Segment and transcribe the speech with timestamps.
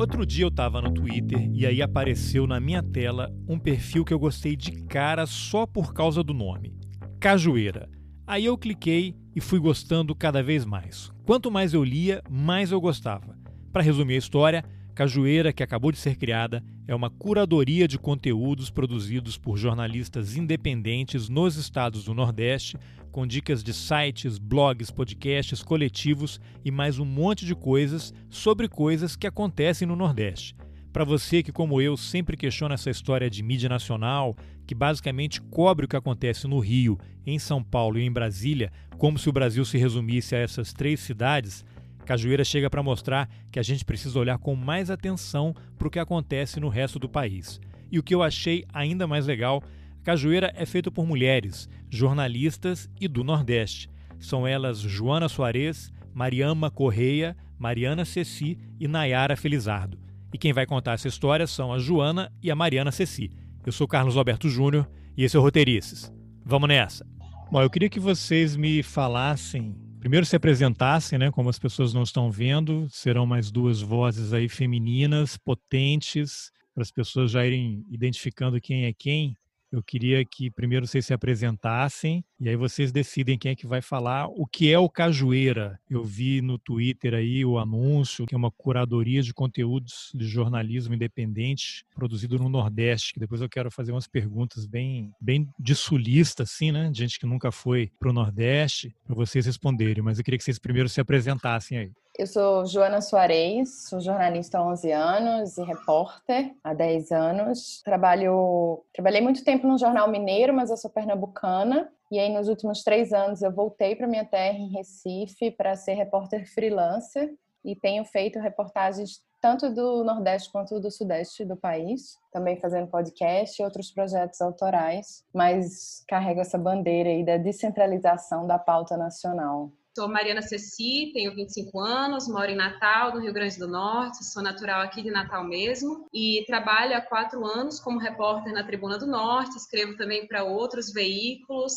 [0.00, 4.14] Outro dia eu estava no Twitter e aí apareceu na minha tela um perfil que
[4.14, 6.74] eu gostei de cara só por causa do nome:
[7.20, 7.86] Cajueira.
[8.26, 11.12] Aí eu cliquei e fui gostando cada vez mais.
[11.26, 13.36] Quanto mais eu lia, mais eu gostava.
[13.70, 14.64] Para resumir a história,
[14.94, 21.28] Cajueira, que acabou de ser criada, é uma curadoria de conteúdos produzidos por jornalistas independentes
[21.28, 22.78] nos estados do Nordeste,
[23.10, 29.16] com dicas de sites, blogs, podcasts, coletivos e mais um monte de coisas sobre coisas
[29.16, 30.54] que acontecem no Nordeste.
[30.92, 35.86] Para você que, como eu, sempre questiona essa história de mídia nacional, que basicamente cobre
[35.86, 39.64] o que acontece no Rio, em São Paulo e em Brasília, como se o Brasil
[39.64, 41.64] se resumisse a essas três cidades,
[42.04, 45.98] Cajueira chega para mostrar que a gente precisa olhar com mais atenção para o que
[45.98, 47.60] acontece no resto do país.
[47.90, 49.62] E o que eu achei ainda mais legal,
[50.02, 53.90] Cajueira é feito por mulheres, jornalistas e do Nordeste.
[54.18, 59.98] São elas Joana Soares, Mariama Correia, Mariana Ceci e Nayara Felizardo.
[60.32, 63.30] E quem vai contar essa história são a Joana e a Mariana Ceci.
[63.66, 66.12] Eu sou Carlos Alberto Júnior e esse é o Roteirices.
[66.44, 67.06] Vamos nessa!
[67.50, 71.30] Bom, eu queria que vocês me falassem primeiro se apresentassem, né?
[71.30, 76.90] Como as pessoas não estão vendo, serão mais duas vozes aí femininas, potentes, para as
[76.90, 79.36] pessoas já irem identificando quem é quem.
[79.72, 83.80] Eu queria que primeiro vocês se apresentassem e aí vocês decidem quem é que vai
[83.80, 85.78] falar o que é o Cajueira.
[85.88, 90.94] Eu vi no Twitter aí o anúncio que é uma curadoria de conteúdos de jornalismo
[90.94, 96.42] independente produzido no Nordeste, que depois eu quero fazer umas perguntas bem bem de sulista
[96.42, 96.90] assim, né?
[96.90, 100.44] De gente que nunca foi para o Nordeste, para vocês responderem, mas eu queria que
[100.44, 101.92] vocês primeiro se apresentassem aí.
[102.20, 107.80] Eu sou Joana Soares, sou jornalista há 11 anos e repórter há 10 anos.
[107.82, 111.90] Trabalho, trabalhei muito tempo no Jornal Mineiro, mas eu sou pernambucana.
[112.12, 115.94] E aí, nos últimos três anos, eu voltei para minha terra em Recife para ser
[115.94, 117.32] repórter freelancer
[117.64, 123.58] e tenho feito reportagens tanto do Nordeste quanto do Sudeste do país, também fazendo podcast
[123.58, 129.72] e outros projetos autorais, mas carrego essa bandeira aí da descentralização da pauta nacional.
[129.98, 134.40] Sou Mariana Ceci, tenho 25 anos, moro em Natal, no Rio Grande do Norte, sou
[134.40, 139.06] natural aqui de Natal mesmo e trabalho há quatro anos como repórter na Tribuna do
[139.08, 141.72] Norte, escrevo também para outros veículos,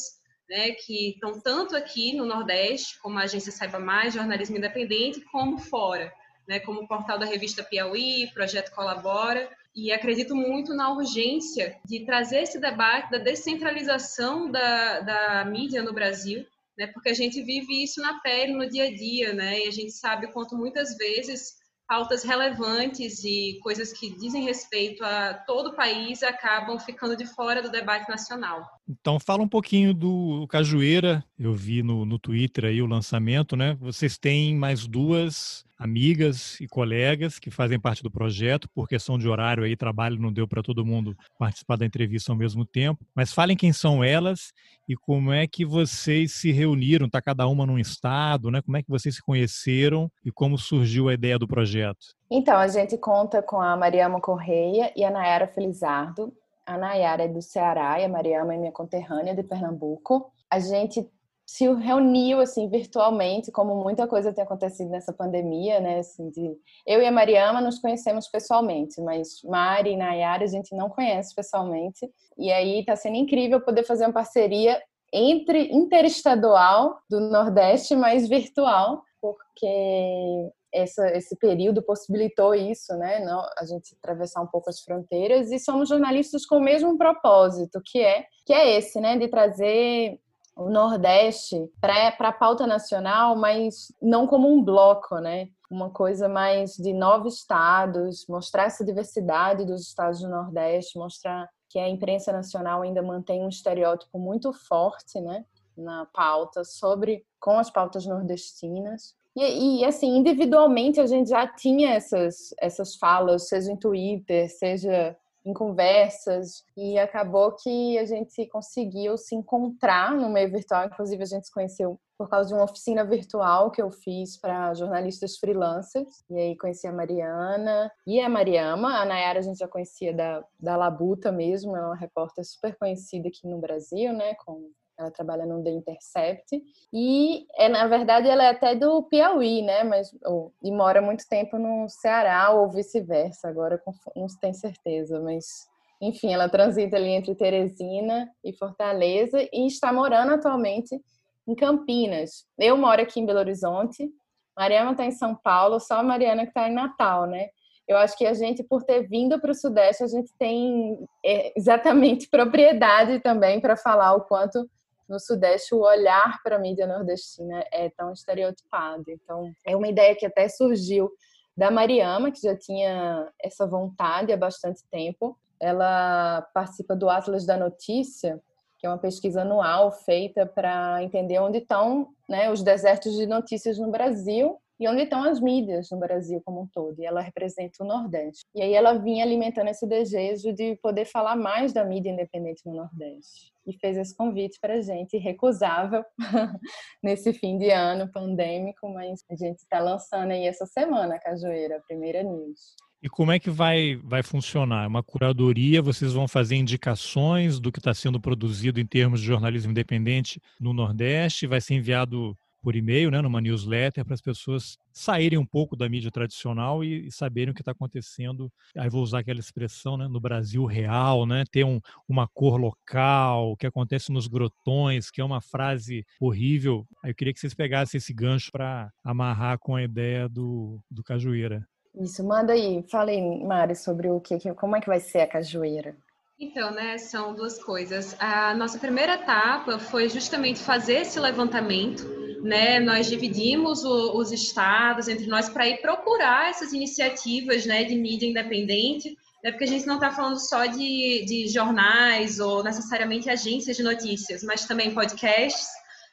[0.48, 5.58] né, que estão tanto aqui no Nordeste, como a agência Saiba Mais, jornalismo independente, como
[5.58, 6.14] fora,
[6.48, 12.06] né, como o portal da revista Piauí, Projeto Colabora, e acredito muito na urgência de
[12.06, 16.46] trazer esse debate da descentralização da, da mídia no Brasil,
[16.78, 16.88] né?
[16.88, 19.60] Porque a gente vive isso na pele, no dia a dia, né?
[19.60, 21.54] E a gente sabe o quanto muitas vezes
[21.88, 27.62] pautas relevantes e coisas que dizem respeito a todo o país acabam ficando de fora
[27.62, 28.66] do debate nacional.
[28.88, 33.78] Então fala um pouquinho do Cajueira, eu vi no, no Twitter aí o lançamento, né?
[33.80, 39.28] Vocês têm mais duas amigas e colegas que fazem parte do projeto, por questão de
[39.28, 43.34] horário aí, trabalho não deu para todo mundo participar da entrevista ao mesmo tempo, mas
[43.34, 44.54] falem quem são elas
[44.88, 48.62] e como é que vocês se reuniram, tá cada uma num estado, né?
[48.62, 52.16] Como é que vocês se conheceram e como surgiu a ideia do projeto?
[52.32, 56.34] Então, a gente conta com a Mariama Correia e a Nayara Felizardo.
[56.66, 60.32] A Nayara é do Ceará e a Mariama é minha conterrânea de Pernambuco.
[60.50, 61.10] A gente
[61.46, 66.00] se reuniu assim virtualmente, como muita coisa tem acontecido nessa pandemia, né?
[66.00, 66.58] Assim, de...
[66.88, 71.36] Eu e a Mariama nos conhecemos pessoalmente, mas Mari e Nayara a gente não conhece
[71.36, 72.10] pessoalmente.
[72.38, 74.82] E aí está sendo incrível poder fazer uma parceria
[75.12, 83.24] entre interestadual do Nordeste, mas virtual, porque essa, esse período possibilitou isso, né?
[83.24, 87.82] Não, a gente atravessar um pouco as fronteiras e somos jornalistas com o mesmo propósito,
[87.86, 89.18] que é que é esse, né?
[89.18, 90.20] De trazer
[90.56, 95.48] o Nordeste para a pauta nacional, mas não como um bloco, né?
[95.70, 101.80] Uma coisa mais de nove estados, mostrar essa diversidade dos estados do Nordeste, mostrar que
[101.80, 105.44] a imprensa nacional ainda mantém um estereótipo muito forte, né?
[105.76, 109.16] Na pauta sobre com as pautas nordestinas.
[109.36, 115.18] E, e, assim, individualmente a gente já tinha essas, essas falas, seja em Twitter, seja
[115.46, 120.86] em conversas e acabou que a gente conseguiu se encontrar no meio virtual.
[120.86, 124.74] Inclusive, a gente se conheceu por causa de uma oficina virtual que eu fiz para
[124.74, 126.24] jornalistas freelancers.
[126.30, 129.02] E aí conheci a Mariana e a Mariama.
[129.02, 133.28] A Nayara a gente já conhecia da, da Labuta mesmo, é uma repórter super conhecida
[133.28, 134.36] aqui no Brasil, né?
[134.36, 136.62] Com ela trabalha no The Intercept.
[136.92, 139.84] E, é, na verdade, ela é até do Piauí, né?
[139.84, 143.48] Mas, ou, e mora muito tempo no Ceará ou vice-versa.
[143.48, 143.82] Agora
[144.16, 145.72] não tenho certeza, mas...
[146.02, 151.02] Enfim, ela transita ali entre Teresina e Fortaleza e está morando atualmente
[151.48, 152.46] em Campinas.
[152.60, 154.10] Eu moro aqui em Belo Horizonte,
[154.58, 157.48] Mariana está em São Paulo, só a Mariana que está em Natal, né?
[157.88, 161.54] eu acho que a gente, por ter vindo para o Sudeste, a gente tem é,
[161.58, 164.70] exatamente propriedade também para falar o quanto
[165.14, 169.04] no Sudeste o olhar para a mídia nordestina é tão estereotipado.
[169.08, 171.12] Então, é uma ideia que até surgiu
[171.56, 175.38] da Mariama, que já tinha essa vontade há bastante tempo.
[175.60, 178.42] Ela participa do Atlas da Notícia,
[178.80, 183.78] que é uma pesquisa anual feita para entender onde estão né, os desertos de notícias
[183.78, 187.00] no Brasil e onde estão as mídias no Brasil como um todo.
[187.00, 188.44] E ela representa o Nordeste.
[188.56, 192.76] E aí ela vinha alimentando esse desejo de poder falar mais da mídia independente no
[192.76, 193.54] Nordeste.
[193.66, 196.04] E fez esse convite para a gente, recusável,
[197.02, 201.82] nesse fim de ano pandêmico, mas a gente está lançando aí essa semana, Cajueira, a
[201.82, 202.76] primeira news.
[203.04, 204.86] E como é que vai, vai funcionar?
[204.86, 209.28] É uma curadoria, vocês vão fazer indicações do que está sendo produzido em termos de
[209.28, 214.78] jornalismo independente no Nordeste, vai ser enviado por e-mail, né, numa newsletter, para as pessoas
[214.92, 218.50] saírem um pouco da mídia tradicional e, e saberem o que está acontecendo.
[218.76, 223.52] Aí vou usar aquela expressão, né, no Brasil real, né, ter um, uma cor local,
[223.52, 226.88] o que acontece nos grotões, que é uma frase horrível.
[227.04, 231.04] Aí eu queria que vocês pegassem esse gancho para amarrar com a ideia do, do
[231.04, 231.68] cajueira.
[231.94, 235.28] Isso, manda aí, fala aí, Mari, sobre o que, como é que vai ser a
[235.28, 235.96] cajueira.
[236.40, 238.16] Então, né, são duas coisas.
[238.20, 242.78] A nossa primeira etapa foi justamente fazer esse levantamento, né?
[242.78, 248.28] Nós dividimos o, os estados entre nós para ir procurar essas iniciativas, né, de mídia
[248.28, 253.78] independente, né, porque a gente não está falando só de, de jornais ou necessariamente agências
[253.78, 255.70] de notícias, mas também podcasts,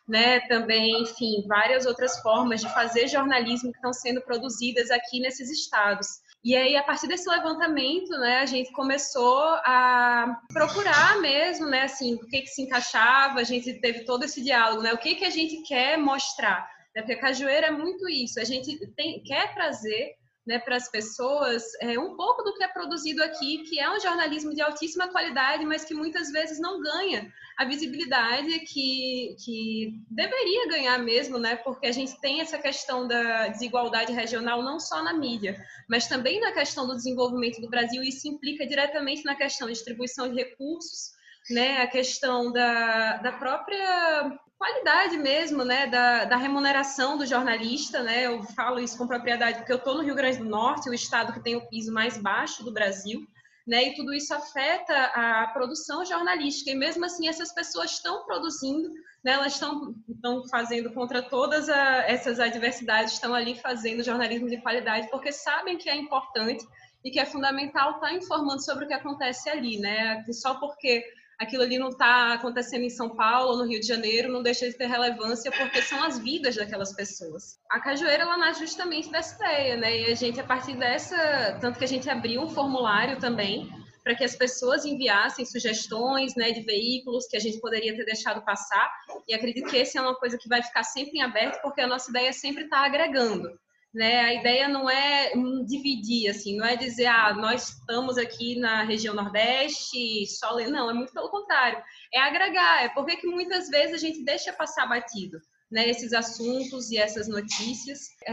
[0.08, 0.40] né?
[0.40, 6.06] Também, enfim, várias outras formas de fazer jornalismo que estão sendo produzidas aqui nesses estados.
[6.42, 12.14] E aí, a partir desse levantamento, né, a gente começou a procurar mesmo, né, assim,
[12.14, 15.24] o que que se encaixava, a gente teve todo esse diálogo, né, o que que
[15.26, 19.52] a gente quer mostrar, né, porque a cajueira é muito isso, a gente tem, quer
[19.52, 20.14] trazer
[20.46, 24.00] né, para as pessoas é, um pouco do que é produzido aqui, que é um
[24.00, 30.68] jornalismo de altíssima qualidade, mas que muitas vezes não ganha a visibilidade que, que deveria
[30.68, 35.12] ganhar mesmo, né, porque a gente tem essa questão da desigualdade regional não só na
[35.12, 39.68] mídia, mas também na questão do desenvolvimento do Brasil, e isso implica diretamente na questão
[39.68, 41.10] de distribuição de recursos,
[41.50, 48.26] né, a questão da, da própria qualidade mesmo, né, da, da remuneração do jornalista, né,
[48.26, 51.32] eu falo isso com propriedade porque eu estou no Rio Grande do Norte, o estado
[51.32, 53.26] que tem o piso mais baixo do Brasil,
[53.66, 58.90] né, e tudo isso afeta a produção jornalística, e mesmo assim essas pessoas estão produzindo,
[59.24, 64.60] né, elas estão, estão fazendo contra todas a, essas adversidades, estão ali fazendo jornalismo de
[64.60, 66.62] qualidade, porque sabem que é importante
[67.02, 71.02] e que é fundamental estar informando sobre o que acontece ali, né, só porque
[71.40, 74.76] aquilo ali não está acontecendo em São Paulo no Rio de Janeiro, não deixa de
[74.76, 77.58] ter relevância porque são as vidas daquelas pessoas.
[77.70, 80.00] A cajueira ela nasce justamente dessa ideia, né?
[80.00, 83.70] E a gente a partir dessa, tanto que a gente abriu um formulário também
[84.04, 88.42] para que as pessoas enviassem sugestões, né, de veículos que a gente poderia ter deixado
[88.44, 88.90] passar.
[89.28, 91.86] E acredito que essa é uma coisa que vai ficar sempre em aberto, porque a
[91.86, 93.50] nossa ideia é sempre está agregando.
[93.92, 94.20] Né?
[94.20, 95.32] A ideia não é
[95.66, 100.94] dividir, assim, não é dizer, ah, nós estamos aqui na região Nordeste, só não, é
[100.94, 101.82] muito pelo contrário,
[102.14, 105.38] é agregar, é porque que muitas vezes a gente deixa passar batido.
[105.72, 108.08] Né, esses assuntos e essas notícias.
[108.26, 108.32] É,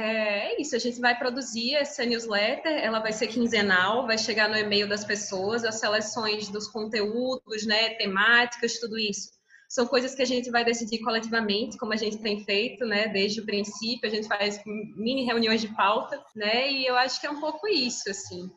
[0.56, 4.58] é, isso, a gente vai produzir essa newsletter, ela vai ser quinzenal, vai chegar no
[4.58, 9.37] e-mail das pessoas, as seleções dos conteúdos, né, temáticas, tudo isso
[9.68, 13.42] são coisas que a gente vai decidir coletivamente, como a gente tem feito, né, desde
[13.42, 17.30] o princípio, a gente faz mini reuniões de pauta, né, e eu acho que é
[17.30, 18.50] um pouco isso, assim.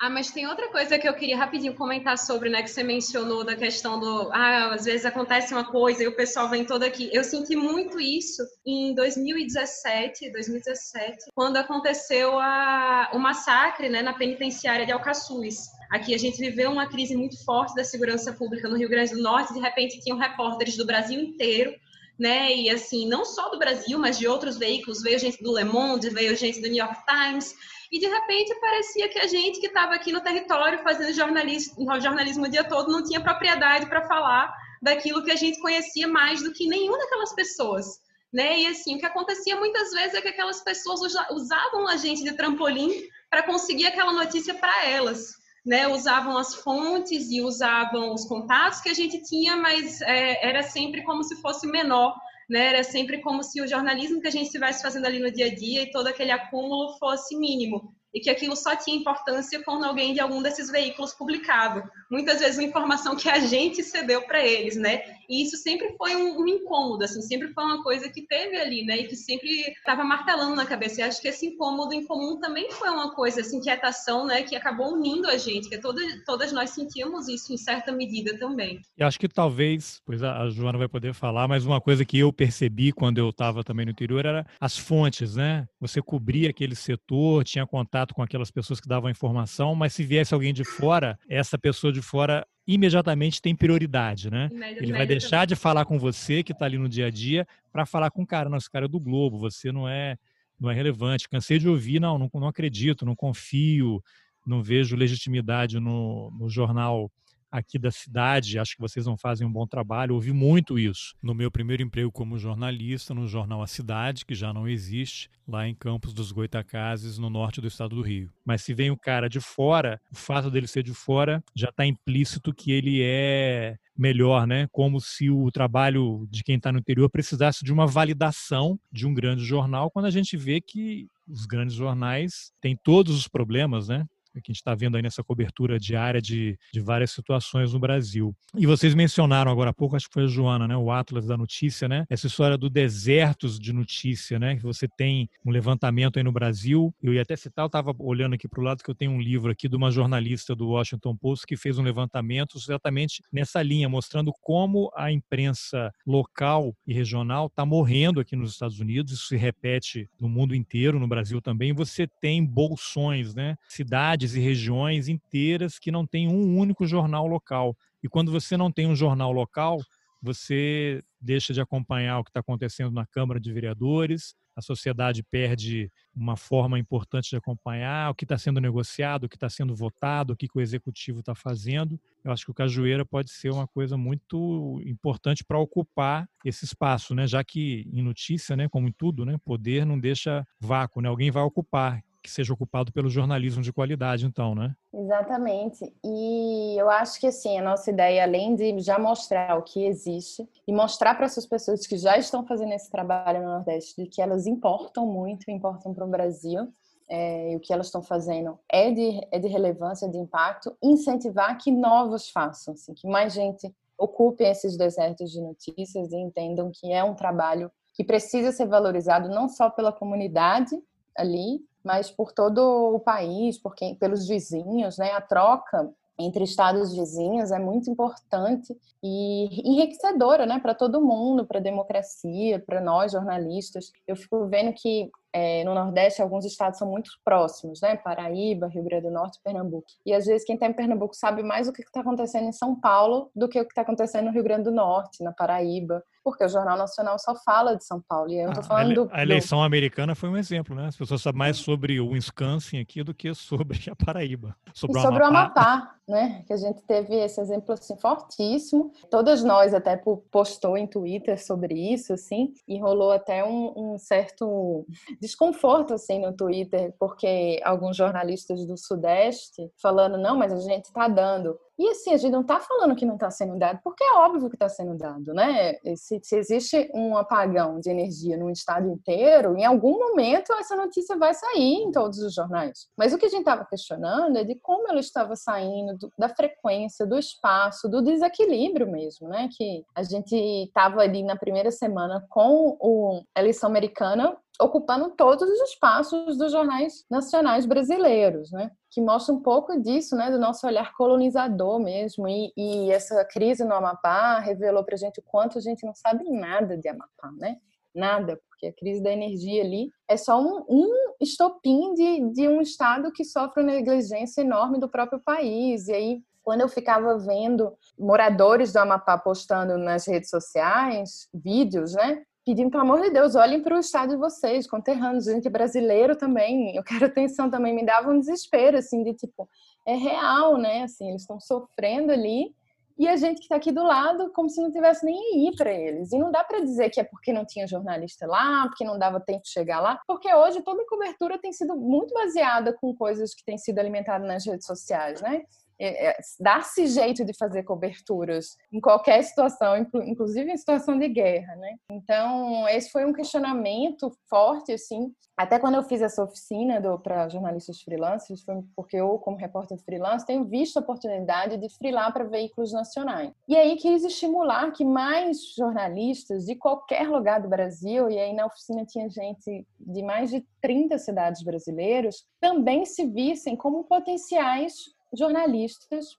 [0.00, 3.44] Ah, mas tem outra coisa que eu queria rapidinho comentar sobre, né, que você mencionou
[3.44, 7.10] da questão do, ah, às vezes acontece uma coisa e o pessoal vem todo aqui.
[7.12, 14.86] Eu senti muito isso em 2017, 2017, quando aconteceu a, o massacre, né, na penitenciária
[14.86, 15.56] de Alcaçuz.
[15.90, 19.22] Aqui a gente viveu uma crise muito forte da segurança pública no Rio Grande do
[19.22, 21.74] Norte, de repente tinham repórteres do Brasil inteiro
[22.20, 22.54] né?
[22.54, 26.10] E assim, não só do Brasil, mas de outros veículos, veio gente do Le Monde,
[26.10, 27.54] veio gente do New York Times,
[27.90, 32.44] e de repente parecia que a gente que estava aqui no território fazendo jornalismo, jornalismo
[32.44, 36.52] o dia todo não tinha propriedade para falar daquilo que a gente conhecia mais do
[36.52, 37.86] que nenhuma daquelas pessoas.
[38.30, 38.60] Né?
[38.60, 41.00] E assim, o que acontecia muitas vezes é que aquelas pessoas
[41.32, 42.92] usavam a gente de trampolim
[43.30, 45.39] para conseguir aquela notícia para elas.
[45.70, 50.64] Né, usavam as fontes e usavam os contatos que a gente tinha, mas é, era
[50.64, 52.12] sempre como se fosse menor
[52.50, 52.66] né?
[52.66, 55.54] Era sempre como se o jornalismo que a gente estivesse fazendo ali no dia a
[55.54, 60.12] dia e todo aquele acúmulo fosse mínimo e que aquilo só tinha importância quando alguém
[60.12, 61.88] de algum desses veículos publicava.
[62.10, 65.00] muitas vezes uma informação que a gente cedeu para eles, né?
[65.30, 68.84] E isso sempre foi um, um, incômodo, assim, sempre foi uma coisa que teve ali,
[68.84, 68.98] né?
[68.98, 71.00] E que sempre estava martelando na cabeça.
[71.00, 74.42] E acho que esse incômodo em comum também foi uma coisa, essa inquietação, né?
[74.42, 78.80] Que acabou unindo a gente, que todas, todas nós sentíamos isso em certa medida também.
[78.98, 82.18] E acho que talvez, pois a, a Joana vai poder falar, mas uma coisa que
[82.18, 85.68] eu percebi quando eu estava também no interior era as fontes, né?
[85.78, 90.34] Você cobria aquele setor, tinha contato com aquelas pessoas que davam informação, mas se viesse
[90.34, 94.48] alguém de fora, essa pessoa de fora imediatamente tem prioridade, né?
[94.76, 97.84] Ele vai deixar de falar com você que está ali no dia a dia para
[97.84, 100.16] falar com o cara, nosso cara é do Globo, você não é
[100.58, 101.28] não é relevante.
[101.28, 104.02] Cansei de ouvir, não, não, não acredito, não confio,
[104.46, 107.10] não vejo legitimidade no, no jornal
[107.50, 110.14] aqui da cidade, acho que vocês não fazem um bom trabalho.
[110.14, 114.52] Ouvi muito isso no meu primeiro emprego como jornalista no jornal A Cidade, que já
[114.52, 118.30] não existe, lá em Campos dos Goitacazes, no norte do estado do Rio.
[118.44, 121.84] Mas se vem o cara de fora, o fato dele ser de fora já está
[121.84, 124.66] implícito que ele é melhor, né?
[124.72, 129.12] Como se o trabalho de quem está no interior precisasse de uma validação de um
[129.12, 134.06] grande jornal, quando a gente vê que os grandes jornais têm todos os problemas, né?
[134.40, 138.34] Que a gente está vendo aí nessa cobertura diária de, de várias situações no Brasil.
[138.56, 141.36] E vocês mencionaram agora há pouco, acho que foi a Joana, né, o Atlas da
[141.36, 146.22] Notícia, né, essa história do desertos de notícia, né, que você tem um levantamento aí
[146.22, 146.94] no Brasil.
[147.02, 149.20] Eu ia até citar, eu estava olhando aqui para o lado que eu tenho um
[149.20, 153.88] livro aqui de uma jornalista do Washington Post que fez um levantamento exatamente nessa linha,
[153.88, 159.12] mostrando como a imprensa local e regional está morrendo aqui nos Estados Unidos.
[159.12, 161.72] Isso se repete no mundo inteiro, no Brasil também.
[161.72, 167.26] Você tem bolsões, né, cidades cidades e regiões inteiras que não têm um único jornal
[167.26, 167.76] local.
[168.02, 169.80] E quando você não tem um jornal local,
[170.22, 175.90] você deixa de acompanhar o que está acontecendo na Câmara de Vereadores, a sociedade perde
[176.14, 180.32] uma forma importante de acompanhar o que está sendo negociado, o que está sendo votado,
[180.32, 181.98] o que, que o executivo está fazendo.
[182.22, 187.14] Eu acho que o Cajueira pode ser uma coisa muito importante para ocupar esse espaço,
[187.14, 187.26] né?
[187.26, 191.08] já que em notícia, né, como em tudo, né, poder não deixa vácuo, né?
[191.08, 194.74] alguém vai ocupar que seja ocupado pelo jornalismo de qualidade, então, né?
[194.92, 195.92] Exatamente.
[196.04, 200.48] E eu acho que assim, a nossa ideia, além de já mostrar o que existe
[200.66, 204.20] e mostrar para essas pessoas que já estão fazendo esse trabalho no Nordeste de que
[204.20, 206.72] elas importam muito, importam para o Brasil,
[207.08, 211.58] é, e o que elas estão fazendo é de, é de relevância, de impacto, incentivar
[211.58, 216.92] que novos façam, assim, que mais gente ocupe esses desertos de notícias e entendam que
[216.92, 220.74] é um trabalho que precisa ser valorizado não só pela comunidade
[221.16, 225.12] ali, mas por todo o país, porque pelos vizinhos, né?
[225.12, 231.58] A troca entre estados vizinhos é muito importante e enriquecedora, né, para todo mundo, para
[231.58, 233.90] a democracia, para nós jornalistas.
[234.06, 238.82] Eu fico vendo que é, no Nordeste alguns estados são muito próximos, né, Paraíba, Rio
[238.82, 239.86] Grande do Norte, Pernambuco.
[240.04, 242.78] E às vezes quem está em Pernambuco sabe mais o que está acontecendo em São
[242.78, 246.44] Paulo do que o que está acontecendo no Rio Grande do Norte, na Paraíba porque
[246.44, 248.30] o Jornal Nacional só fala de São Paulo.
[248.30, 249.64] E eu estou ah, falando do, A eleição do...
[249.64, 250.86] americana foi um exemplo, né?
[250.86, 254.56] As pessoas sabem mais sobre o Wisconsin aqui do que sobre a Paraíba.
[254.74, 256.42] Sobre, e sobre o Amapá, né?
[256.46, 258.92] Que a gente teve esse exemplo assim fortíssimo.
[259.10, 264.86] Todas nós até postou em Twitter sobre isso, assim, e rolou até um, um certo
[265.20, 271.08] desconforto assim no Twitter, porque alguns jornalistas do Sudeste falando não, mas a gente está
[271.08, 274.12] dando e assim, a gente não está falando que não está sendo dado, porque é
[274.12, 275.76] óbvio que está sendo dado, né?
[275.96, 281.16] Se, se, existe um apagão de energia no estado inteiro, em algum momento essa notícia
[281.16, 282.86] vai sair em todos os jornais.
[282.98, 286.28] Mas o que a gente estava questionando é de como ela estava saindo do, da
[286.28, 289.48] frequência, do espaço, do desequilíbrio mesmo, né?
[289.56, 295.48] Que a gente estava ali na primeira semana com o, a eleição americana ocupando todos
[295.48, 298.70] os espaços dos jornais nacionais brasileiros, né?
[298.90, 300.30] Que mostra um pouco disso, né?
[300.30, 302.28] Do nosso olhar colonizador mesmo.
[302.28, 306.28] E, e essa crise no Amapá revelou para gente o quanto a gente não sabe
[306.30, 307.56] nada de Amapá, né?
[307.94, 310.88] Nada, porque a crise da energia ali é só um, um
[311.20, 315.88] estopim de, de um Estado que sofre uma negligência enorme do próprio país.
[315.88, 322.22] E aí quando eu ficava vendo moradores do Amapá postando nas redes sociais vídeos, né,
[322.44, 326.74] pedindo, pelo amor de Deus, olhem para o estado de vocês, conterrâneos, gente brasileiro também,
[326.76, 329.48] eu quero atenção também, me dava um desespero, assim, de tipo,
[329.86, 332.54] é real, né, assim, eles estão sofrendo ali,
[333.00, 335.72] e a gente que está aqui do lado, como se não tivesse nem aí para
[335.72, 336.12] eles.
[336.12, 339.18] E não dá para dizer que é porque não tinha jornalista lá, porque não dava
[339.18, 343.34] tempo de chegar lá, porque hoje toda a cobertura tem sido muito baseada com coisas
[343.34, 345.44] que têm sido alimentadas nas redes sociais, né?
[345.80, 351.56] É, é, dar-se jeito de fazer coberturas em qualquer situação, inclusive em situação de guerra,
[351.56, 351.76] né?
[351.90, 355.10] Então, esse foi um questionamento forte, assim.
[355.34, 360.26] Até quando eu fiz essa oficina para jornalistas freelancers, foi porque eu, como repórter freelance,
[360.26, 363.32] tenho visto a oportunidade de freelar para veículos nacionais.
[363.48, 368.44] E aí quis estimular que mais jornalistas de qualquer lugar do Brasil, e aí na
[368.44, 374.74] oficina tinha gente de mais de 30 cidades brasileiras, também se vissem como potenciais
[375.12, 376.18] jornalistas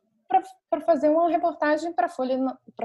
[0.70, 2.38] para fazer uma reportagem para a Folha,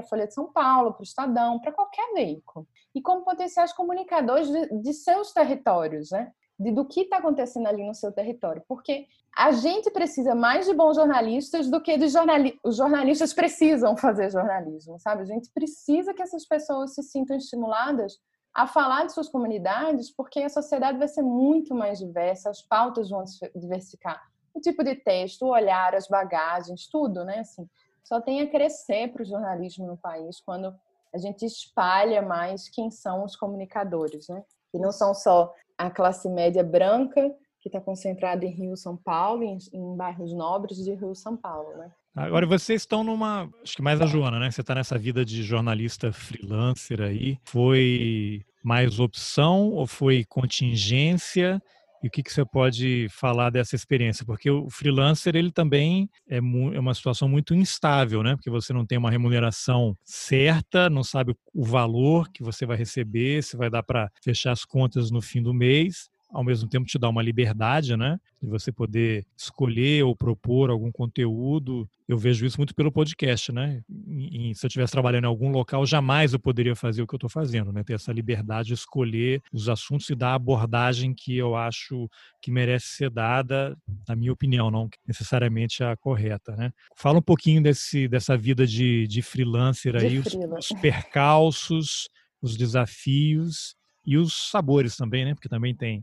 [0.09, 2.67] Folha de São Paulo, para o Estadão, para qualquer veículo.
[2.93, 6.31] E como potenciais comunicadores de, de seus territórios, né?
[6.59, 8.63] De, do que está acontecendo ali no seu território.
[8.67, 12.59] Porque a gente precisa mais de bons jornalistas do que de jornalistas.
[12.63, 15.21] Os jornalistas precisam fazer jornalismo, sabe?
[15.21, 18.19] A gente precisa que essas pessoas se sintam estimuladas
[18.53, 23.11] a falar de suas comunidades, porque a sociedade vai ser muito mais diversa, as pautas
[23.11, 24.19] vão se diversificar
[24.57, 27.39] o tipo de texto, o olhar, as bagagens, tudo, né?
[27.39, 27.67] Assim,
[28.03, 30.73] só tem a crescer para o jornalismo no país quando
[31.13, 34.43] a gente espalha mais quem são os comunicadores, né?
[34.71, 39.43] Que não são só a classe média branca que está concentrada em Rio, São Paulo,
[39.43, 41.91] em, em bairros nobres de Rio, São Paulo, né?
[42.15, 44.49] Agora vocês estão numa, acho que mais a Joana, né?
[44.49, 47.37] Você está nessa vida de jornalista freelancer aí.
[47.43, 51.61] Foi mais opção ou foi contingência?
[52.03, 54.25] E o que, que você pode falar dessa experiência?
[54.25, 58.35] Porque o freelancer ele também é, é, uma situação muito instável, né?
[58.35, 63.41] Porque você não tem uma remuneração certa, não sabe o valor que você vai receber,
[63.43, 66.99] se vai dar para fechar as contas no fim do mês ao mesmo tempo te
[66.99, 68.19] dá uma liberdade, né?
[68.41, 71.89] De você poder escolher ou propor algum conteúdo.
[72.07, 73.81] Eu vejo isso muito pelo podcast, né?
[73.89, 77.17] E, se eu estivesse trabalhando em algum local, jamais eu poderia fazer o que eu
[77.17, 77.83] estou fazendo, né?
[77.83, 82.09] Ter essa liberdade de escolher os assuntos e dar a abordagem que eu acho
[82.41, 86.71] que merece ser dada, na minha opinião, não necessariamente a correta, né?
[86.95, 92.09] Fala um pouquinho desse, dessa vida de, de freelancer aí, de os, os percalços,
[92.41, 93.76] os desafios
[94.07, 95.33] e os sabores também, né?
[95.33, 96.01] Porque também tem.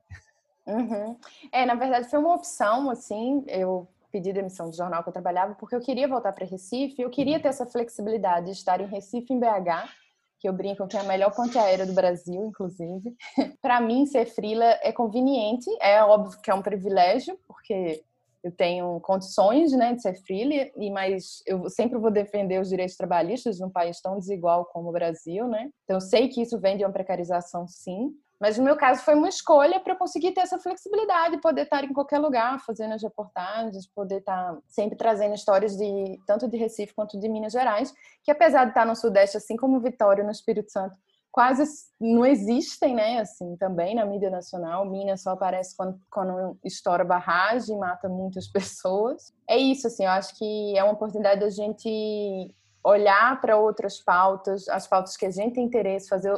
[0.66, 1.16] Uhum.
[1.50, 5.54] É, na verdade foi uma opção, assim, eu pedi demissão do jornal que eu trabalhava
[5.54, 9.32] porque eu queria voltar para Recife, eu queria ter essa flexibilidade de estar em Recife,
[9.32, 9.88] em BH,
[10.38, 13.16] que eu brinco que é a melhor ponte aérea do Brasil, inclusive.
[13.60, 18.04] para mim, ser frila é conveniente, é óbvio que é um privilégio, porque
[18.44, 22.94] eu tenho condições né, de ser freela, e mas eu sempre vou defender os direitos
[22.94, 25.70] trabalhistas num país tão desigual como o Brasil, né?
[25.84, 28.14] Então eu sei que isso vem de uma precarização, sim.
[28.38, 31.94] Mas no meu caso foi uma escolha para conseguir ter essa flexibilidade, poder estar em
[31.94, 37.18] qualquer lugar, fazendo as reportagens, poder estar sempre trazendo histórias de tanto de Recife quanto
[37.18, 40.94] de Minas Gerais, que apesar de estar no Sudeste, assim como Vitória no Espírito Santo,
[41.34, 41.64] quase
[42.00, 43.18] não existem, né?
[43.18, 49.34] Assim, também na mídia nacional, Minas só aparece quando, quando estoura barragem, mata muitas pessoas.
[49.50, 54.68] É isso, assim, eu acho que é uma oportunidade da gente olhar para outras pautas,
[54.68, 56.32] as pautas que a gente tem interesse, fazer,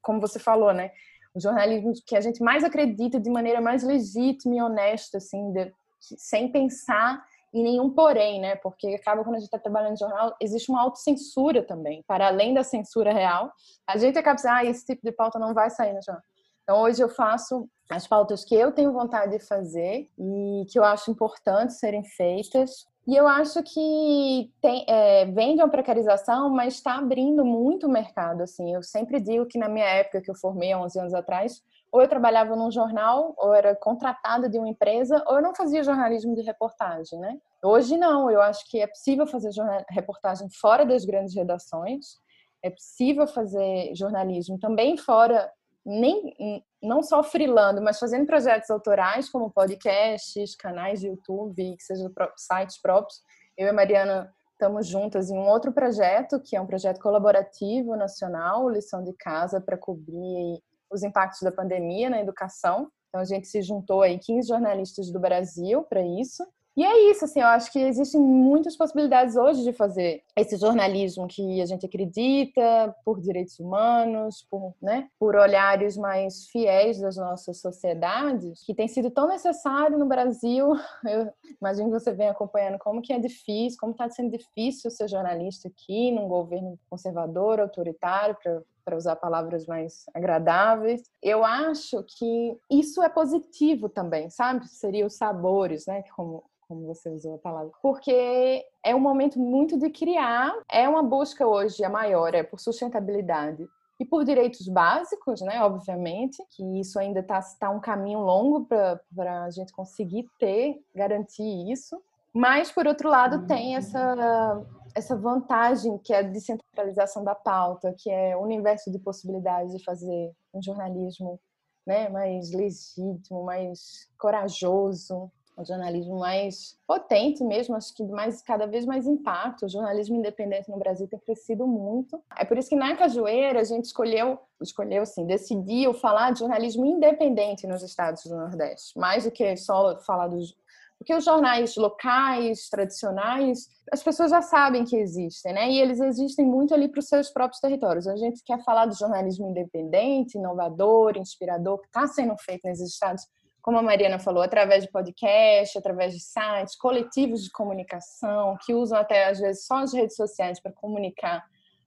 [0.00, 0.92] como você falou, né?
[1.34, 5.70] O jornalismo que a gente mais acredita de maneira mais legítima e honesta, assim, de,
[6.00, 8.56] sem pensar e nenhum porém, né?
[8.56, 12.54] Porque acaba quando a gente está trabalhando em jornal, existe uma autocensura também, para além
[12.54, 13.50] da censura real.
[13.86, 16.22] A gente acaba dizendo, ah, esse tipo de pauta não vai sair no jornal.
[16.62, 20.84] Então, hoje eu faço as pautas que eu tenho vontade de fazer e que eu
[20.84, 22.86] acho importante serem feitas.
[23.06, 27.90] E eu acho que tem, é, vem de uma precarização, mas está abrindo muito o
[27.90, 28.42] mercado.
[28.42, 28.74] Assim.
[28.74, 32.02] Eu sempre digo que na minha época, que eu formei há 11 anos atrás, ou
[32.02, 36.34] eu trabalhava num jornal, ou era contratada de uma empresa, ou eu não fazia jornalismo
[36.34, 37.38] de reportagem, né?
[37.62, 39.50] Hoje não, eu acho que é possível fazer
[39.90, 42.18] reportagem fora das grandes redações,
[42.62, 45.50] é possível fazer jornalismo também fora,
[45.84, 52.12] nem não só freelando, mas fazendo projetos autorais como podcasts, canais de YouTube, que sejam
[52.36, 53.22] sites próprios.
[53.56, 57.96] Eu e a Mariana estamos juntas em um outro projeto, que é um projeto colaborativo
[57.96, 62.90] nacional, lição de casa para cobrir os impactos da pandemia na educação.
[63.08, 66.44] Então a gente se juntou aí 15 jornalistas do Brasil para isso.
[66.78, 71.26] E é isso, assim, eu acho que existem muitas possibilidades hoje de fazer esse jornalismo
[71.26, 77.60] que a gente acredita, por direitos humanos, por, né, por olhares mais fiéis das nossas
[77.60, 80.68] sociedades, que tem sido tão necessário no Brasil.
[81.04, 85.08] Eu imagino que você vem acompanhando como que é difícil, como está sendo difícil ser
[85.08, 91.02] jornalista aqui num governo conservador, autoritário, para para usar palavras mais agradáveis.
[91.22, 94.66] Eu acho que isso é positivo também, sabe?
[94.66, 96.02] Seria os sabores, né?
[96.16, 101.02] Como como você usou a palavra, porque é um momento muito de criar, é uma
[101.02, 103.66] busca hoje a maior, é por sustentabilidade
[103.98, 109.44] e por direitos básicos, né, obviamente, que isso ainda está tá um caminho longo para
[109.44, 111.98] a gente conseguir ter, garantir isso.
[112.34, 114.62] Mas, por outro lado, tem essa,
[114.98, 119.82] essa vantagem que é a descentralização da pauta, que é o universo de possibilidades de
[119.84, 121.40] fazer um jornalismo
[121.86, 128.84] né, mais legítimo, mais corajoso, um jornalismo mais potente mesmo, acho que mais cada vez
[128.84, 129.66] mais impacto.
[129.66, 132.22] O jornalismo independente no Brasil tem crescido muito.
[132.36, 136.86] É por isso que na Cajueira a gente escolheu, escolheu assim, decidiu falar de jornalismo
[136.86, 140.56] independente nos estados do Nordeste, mais do que só falar dos
[140.98, 145.70] porque os jornais locais, tradicionais, as pessoas já sabem que existem, né?
[145.70, 148.06] E eles existem muito ali para os seus próprios territórios.
[148.08, 153.24] A gente quer falar do jornalismo independente, inovador, inspirador, que está sendo feito nesses estados,
[153.62, 158.98] como a Mariana falou, através de podcast, através de sites, coletivos de comunicação, que usam
[158.98, 161.44] até às vezes só as redes sociais para comunicar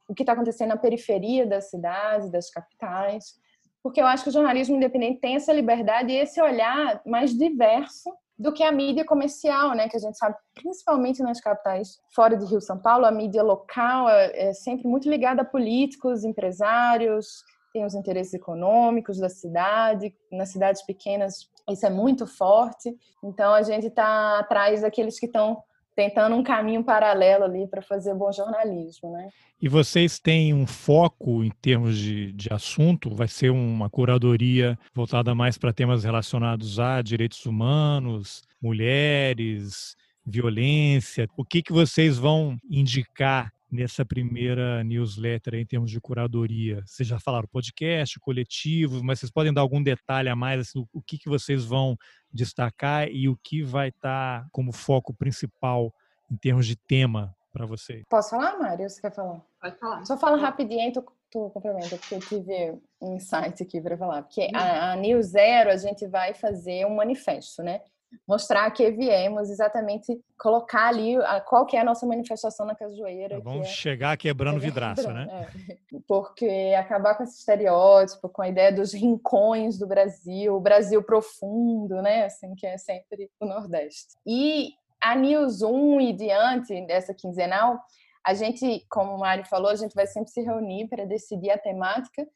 [0.07, 3.35] o que está acontecendo na periferia das cidades, das capitais.
[3.83, 8.09] Porque eu acho que o jornalismo independente tem essa liberdade e esse olhar mais diverso
[8.41, 9.87] do que a mídia comercial, né?
[9.87, 14.09] Que a gente sabe, principalmente nas capitais fora de Rio São Paulo, a mídia local
[14.09, 20.13] é, é sempre muito ligada a políticos, empresários, tem os interesses econômicos da cidade.
[20.31, 22.91] Nas cidades pequenas isso é muito forte.
[23.23, 25.61] Então a gente está atrás daqueles que estão
[25.95, 29.29] tentando um caminho paralelo ali para fazer bom jornalismo, né?
[29.61, 33.13] E vocês têm um foco em termos de, de assunto?
[33.13, 41.27] Vai ser uma curadoria voltada mais para temas relacionados a direitos humanos, mulheres, violência?
[41.37, 46.83] O que, que vocês vão indicar nessa primeira newsletter em termos de curadoria?
[46.85, 51.01] Vocês já falaram podcast, coletivo, mas vocês podem dar algum detalhe a mais, assim, o
[51.01, 51.97] que, que vocês vão
[52.31, 55.93] destacar e o que vai estar tá como foco principal
[56.29, 58.03] em termos de tema para vocês?
[58.09, 58.89] Posso falar, Mário?
[58.89, 59.41] Você quer falar?
[59.61, 60.05] Pode falar.
[60.05, 64.23] Só fala rapidinho, tu, tu complementa, porque eu tive um insight aqui para falar.
[64.23, 67.81] Porque a, a New Zero, a gente vai fazer um manifesto, né?
[68.27, 71.15] Mostrar que viemos exatamente colocar ali
[71.47, 73.39] qual que é a nossa manifestação na Cajueira.
[73.39, 75.47] vamos é, chegar quebrando é vidraça, né?
[75.69, 75.97] É.
[76.07, 82.01] Porque acabar com esse estereótipo, com a ideia dos rincões do Brasil, o Brasil profundo,
[82.01, 82.25] né?
[82.25, 84.15] Assim, que é sempre o Nordeste.
[84.25, 87.79] E a News 1 e diante dessa quinzenal,
[88.23, 91.57] a gente, como o Mário falou, a gente vai sempre se reunir para decidir a
[91.57, 92.27] temática,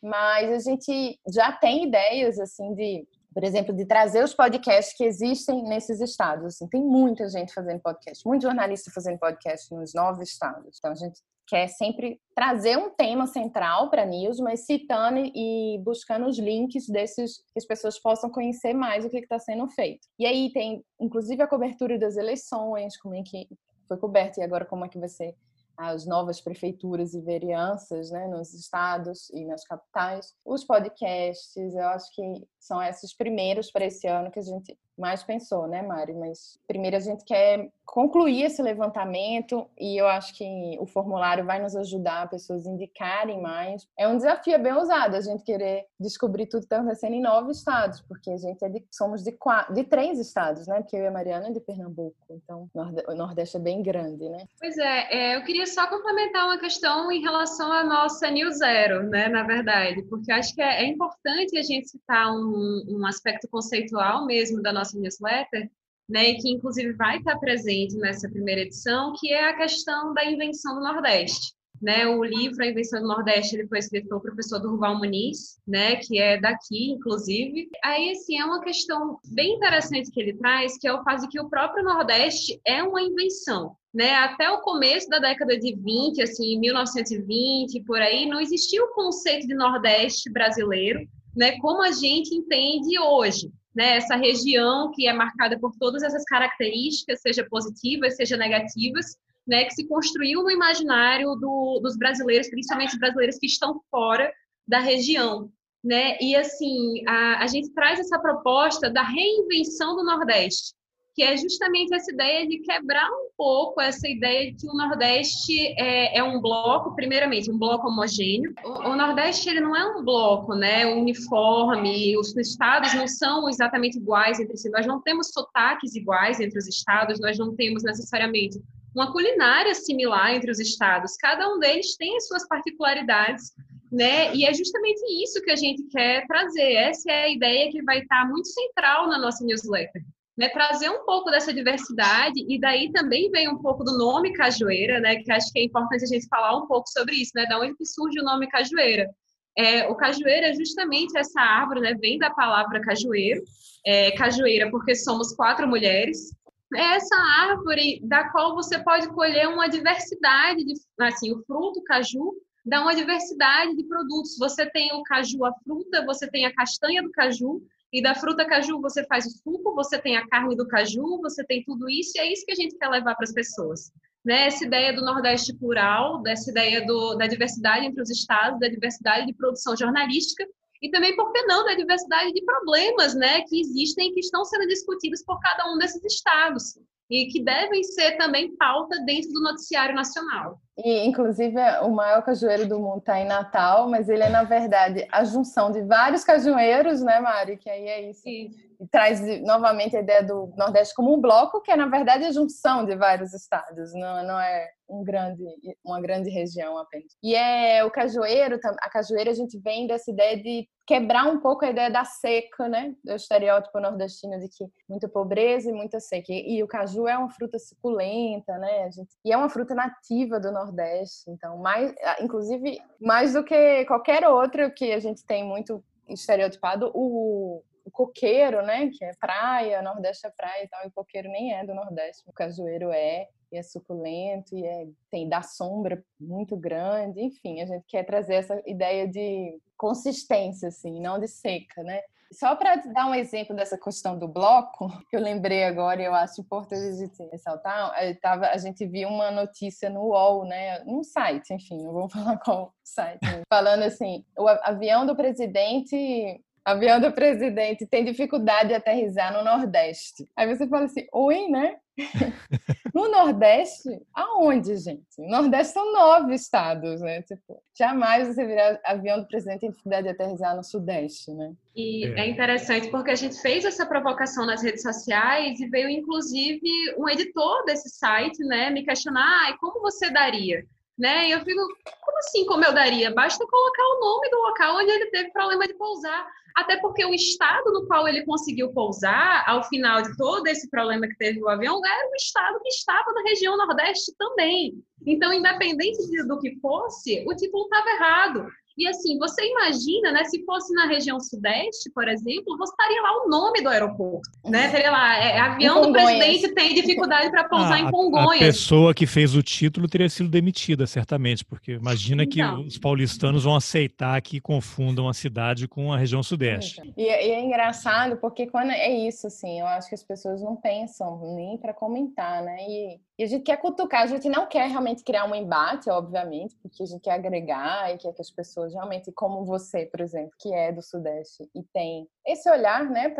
[0.00, 5.04] mas a gente já tem ideias assim de por exemplo, de trazer os podcasts que
[5.04, 6.46] existem nesses estados.
[6.46, 10.76] Assim, tem muita gente fazendo podcast, muito jornalista fazendo podcast nos nove estados.
[10.78, 15.78] Então, a gente quer sempre trazer um tema central para a news, mas citando e
[15.84, 20.06] buscando os links desses que as pessoas possam conhecer mais o que está sendo feito.
[20.18, 23.48] E aí tem, inclusive, a cobertura das eleições, como é que
[23.88, 25.34] foi coberta e agora como é que vai ser
[25.76, 32.14] as novas prefeituras e vereanças né, nos estados e nas capitais, os podcasts, eu acho
[32.14, 36.14] que são esses primeiros para esse ano que a gente mais pensou, né, Mari?
[36.14, 41.60] Mas primeiro a gente quer concluir esse levantamento e eu acho que o formulário vai
[41.60, 43.86] nos ajudar, pessoas indicarem mais.
[43.98, 47.50] É um desafio bem ousado a gente querer descobrir tudo que está acontecendo em nove
[47.50, 50.76] estados, porque a gente é de, somos de, quatro, de três estados, né?
[50.80, 54.46] Porque eu e a Mariana é de Pernambuco, então o Nordeste é bem grande, né?
[54.58, 59.02] Pois é, é, eu queria só complementar uma questão em relação à nossa New Zero,
[59.02, 63.48] né, na verdade, porque acho que é, é importante a gente citar um, um aspecto
[63.48, 65.70] conceitual mesmo da nossa newsletter,
[66.08, 70.24] né, e que inclusive vai estar presente nessa primeira edição, que é a questão da
[70.24, 71.54] invenção do Nordeste.
[71.80, 75.96] Né, o livro A Invenção do Nordeste ele foi escrito pelo professor Durval Muniz, né,
[75.96, 77.68] que é daqui, inclusive.
[77.82, 81.28] Aí, assim, é uma questão bem interessante que ele traz, que é o fato de
[81.28, 83.74] que o próprio Nordeste é uma invenção.
[83.92, 84.14] Né?
[84.14, 89.48] Até o começo da década de 20, assim, 1920, por aí, não existia o conceito
[89.48, 91.00] de Nordeste brasileiro,
[91.36, 96.24] né, como a gente entende hoje né, essa região que é marcada por todas essas
[96.24, 102.92] características, seja positivas, seja negativas, né, que se construiu no imaginário do, dos brasileiros, principalmente
[102.92, 104.32] os brasileiros que estão fora
[104.66, 105.50] da região.
[105.82, 106.16] Né?
[106.20, 110.74] E assim, a, a gente traz essa proposta da reinvenção do Nordeste,
[111.14, 115.74] que é justamente essa ideia de quebrar um pouco essa ideia de que o Nordeste
[115.78, 118.54] é, é um bloco, primeiramente, um bloco homogêneo.
[118.64, 123.98] O, o, Nordeste ele não é um bloco, né, uniforme, os estados não são exatamente
[123.98, 128.58] iguais entre si, nós não temos sotaques iguais entre os estados, nós não temos necessariamente
[128.94, 133.52] uma culinária similar entre os estados, cada um deles tem as suas particularidades,
[133.90, 134.34] né?
[134.34, 136.72] E é justamente isso que a gente quer trazer.
[136.72, 140.02] Essa é a ideia que vai estar muito central na nossa newsletter
[140.36, 145.00] né, trazer um pouco dessa diversidade, e daí também vem um pouco do nome cajueira,
[145.00, 147.58] né, que acho que é importante a gente falar um pouco sobre isso, né, da
[147.58, 149.08] onde que surge o nome cajueira.
[149.56, 153.42] É, o cajueira é justamente essa árvore, né, vem da palavra cajueiro,
[153.84, 156.30] é, cajueira porque somos quatro mulheres,
[156.74, 162.34] é essa árvore da qual você pode colher uma diversidade de, assim, o fruto caju
[162.64, 164.38] dá uma diversidade de produtos.
[164.38, 167.60] Você tem o caju, a fruta, você tem a castanha do caju,
[167.92, 171.44] e da fruta caju você faz o suco, você tem a carne do caju, você
[171.44, 173.92] tem tudo isso, e é isso que a gente quer levar para as pessoas.
[174.24, 174.46] Né?
[174.46, 179.26] Essa ideia do Nordeste plural, dessa ideia do, da diversidade entre os estados, da diversidade
[179.26, 180.46] de produção jornalística,
[180.80, 184.44] e também, por que não, da diversidade de problemas né, que existem e que estão
[184.44, 186.76] sendo discutidos por cada um desses estados
[187.10, 190.58] e que devem ser também pauta dentro do noticiário nacional.
[190.78, 195.06] E, inclusive, o maior cajueiro do mundo está em Natal, mas ele é, na verdade,
[195.12, 197.58] a junção de vários cajueiros, né, Mari?
[197.58, 198.26] Que aí é isso.
[198.26, 198.50] E
[198.90, 202.84] traz novamente a ideia do Nordeste como um bloco, que é, na verdade, a junção
[202.84, 205.44] de vários estados, não, não é um grande,
[205.84, 207.12] uma grande região apenas.
[207.22, 211.64] E é o cajueiro, a cajueira a gente vem dessa ideia de quebrar um pouco
[211.64, 212.94] a ideia da seca, né?
[213.04, 216.32] Do estereótipo nordestino de que muita pobreza e muita seca.
[216.32, 218.90] E, o caju é uma fruta suculenta, né?
[218.90, 224.28] Gente, e é uma fruta nativa do Nordeste, então mais, inclusive mais do que qualquer
[224.28, 227.62] outra que a gente tem muito estereotipado, o
[227.92, 231.74] coqueiro, né, que é praia, Nordeste é praia e tal, e coqueiro nem é do
[231.74, 237.60] Nordeste, o cajueiro é, e é suculento, e é, tem dá sombra muito grande, enfim,
[237.60, 242.00] a gente quer trazer essa ideia de consistência, assim, não de seca, né.
[242.32, 246.14] Só para dar um exemplo dessa questão do bloco, que eu lembrei agora e eu
[246.14, 251.52] acho importante gente ressaltar, tava, a gente viu uma notícia no UOL, né, num site,
[251.52, 257.86] enfim, não vou falar qual site, falando assim, o avião do presidente avião do presidente
[257.86, 260.28] tem dificuldade de aterrissar no Nordeste.
[260.36, 261.76] Aí você fala assim, oi, né?
[262.94, 263.88] no Nordeste?
[264.14, 265.04] Aonde, gente?
[265.18, 267.22] No Nordeste são nove estados, né?
[267.22, 271.52] Tipo, jamais você virar avião do presidente tem dificuldade de aterrissar no Sudeste, né?
[271.74, 272.20] E é.
[272.20, 276.60] é interessante porque a gente fez essa provocação nas redes sociais e veio, inclusive,
[276.96, 280.64] um editor desse site, né, me questionar, ah, como você daria?
[280.98, 281.28] Né?
[281.28, 281.60] E eu fico,
[282.00, 283.12] como assim como eu daria?
[283.14, 286.26] Basta colocar o nome do local onde ele teve problema de pousar.
[286.54, 291.08] Até porque o estado no qual ele conseguiu pousar, ao final de todo esse problema
[291.08, 294.74] que teve o avião, era o estado que estava na região Nordeste também.
[295.06, 298.46] Então, independente do que fosse, o título estava errado.
[298.76, 303.24] E assim, você imagina, né, se fosse na região sudeste, por exemplo, você estaria lá
[303.24, 304.70] o nome do aeroporto, né?
[304.70, 308.42] Teria lá, é, avião do presidente tem dificuldade para pousar ah, em Congonhas.
[308.42, 312.62] A pessoa que fez o título teria sido demitida, certamente, porque imagina então.
[312.62, 316.80] que os paulistanos vão aceitar que confundam a cidade com a região sudeste.
[316.96, 320.56] E, e é engraçado porque quando é isso, assim, eu acho que as pessoas não
[320.56, 322.56] pensam nem para comentar, né?
[322.68, 326.56] E e a gente quer cutucar, a gente não quer realmente criar um embate, obviamente,
[326.62, 330.32] porque a gente quer agregar e quer que as pessoas realmente, como você, por exemplo,
[330.38, 333.14] que é do Sudeste e tem esse olhar, né?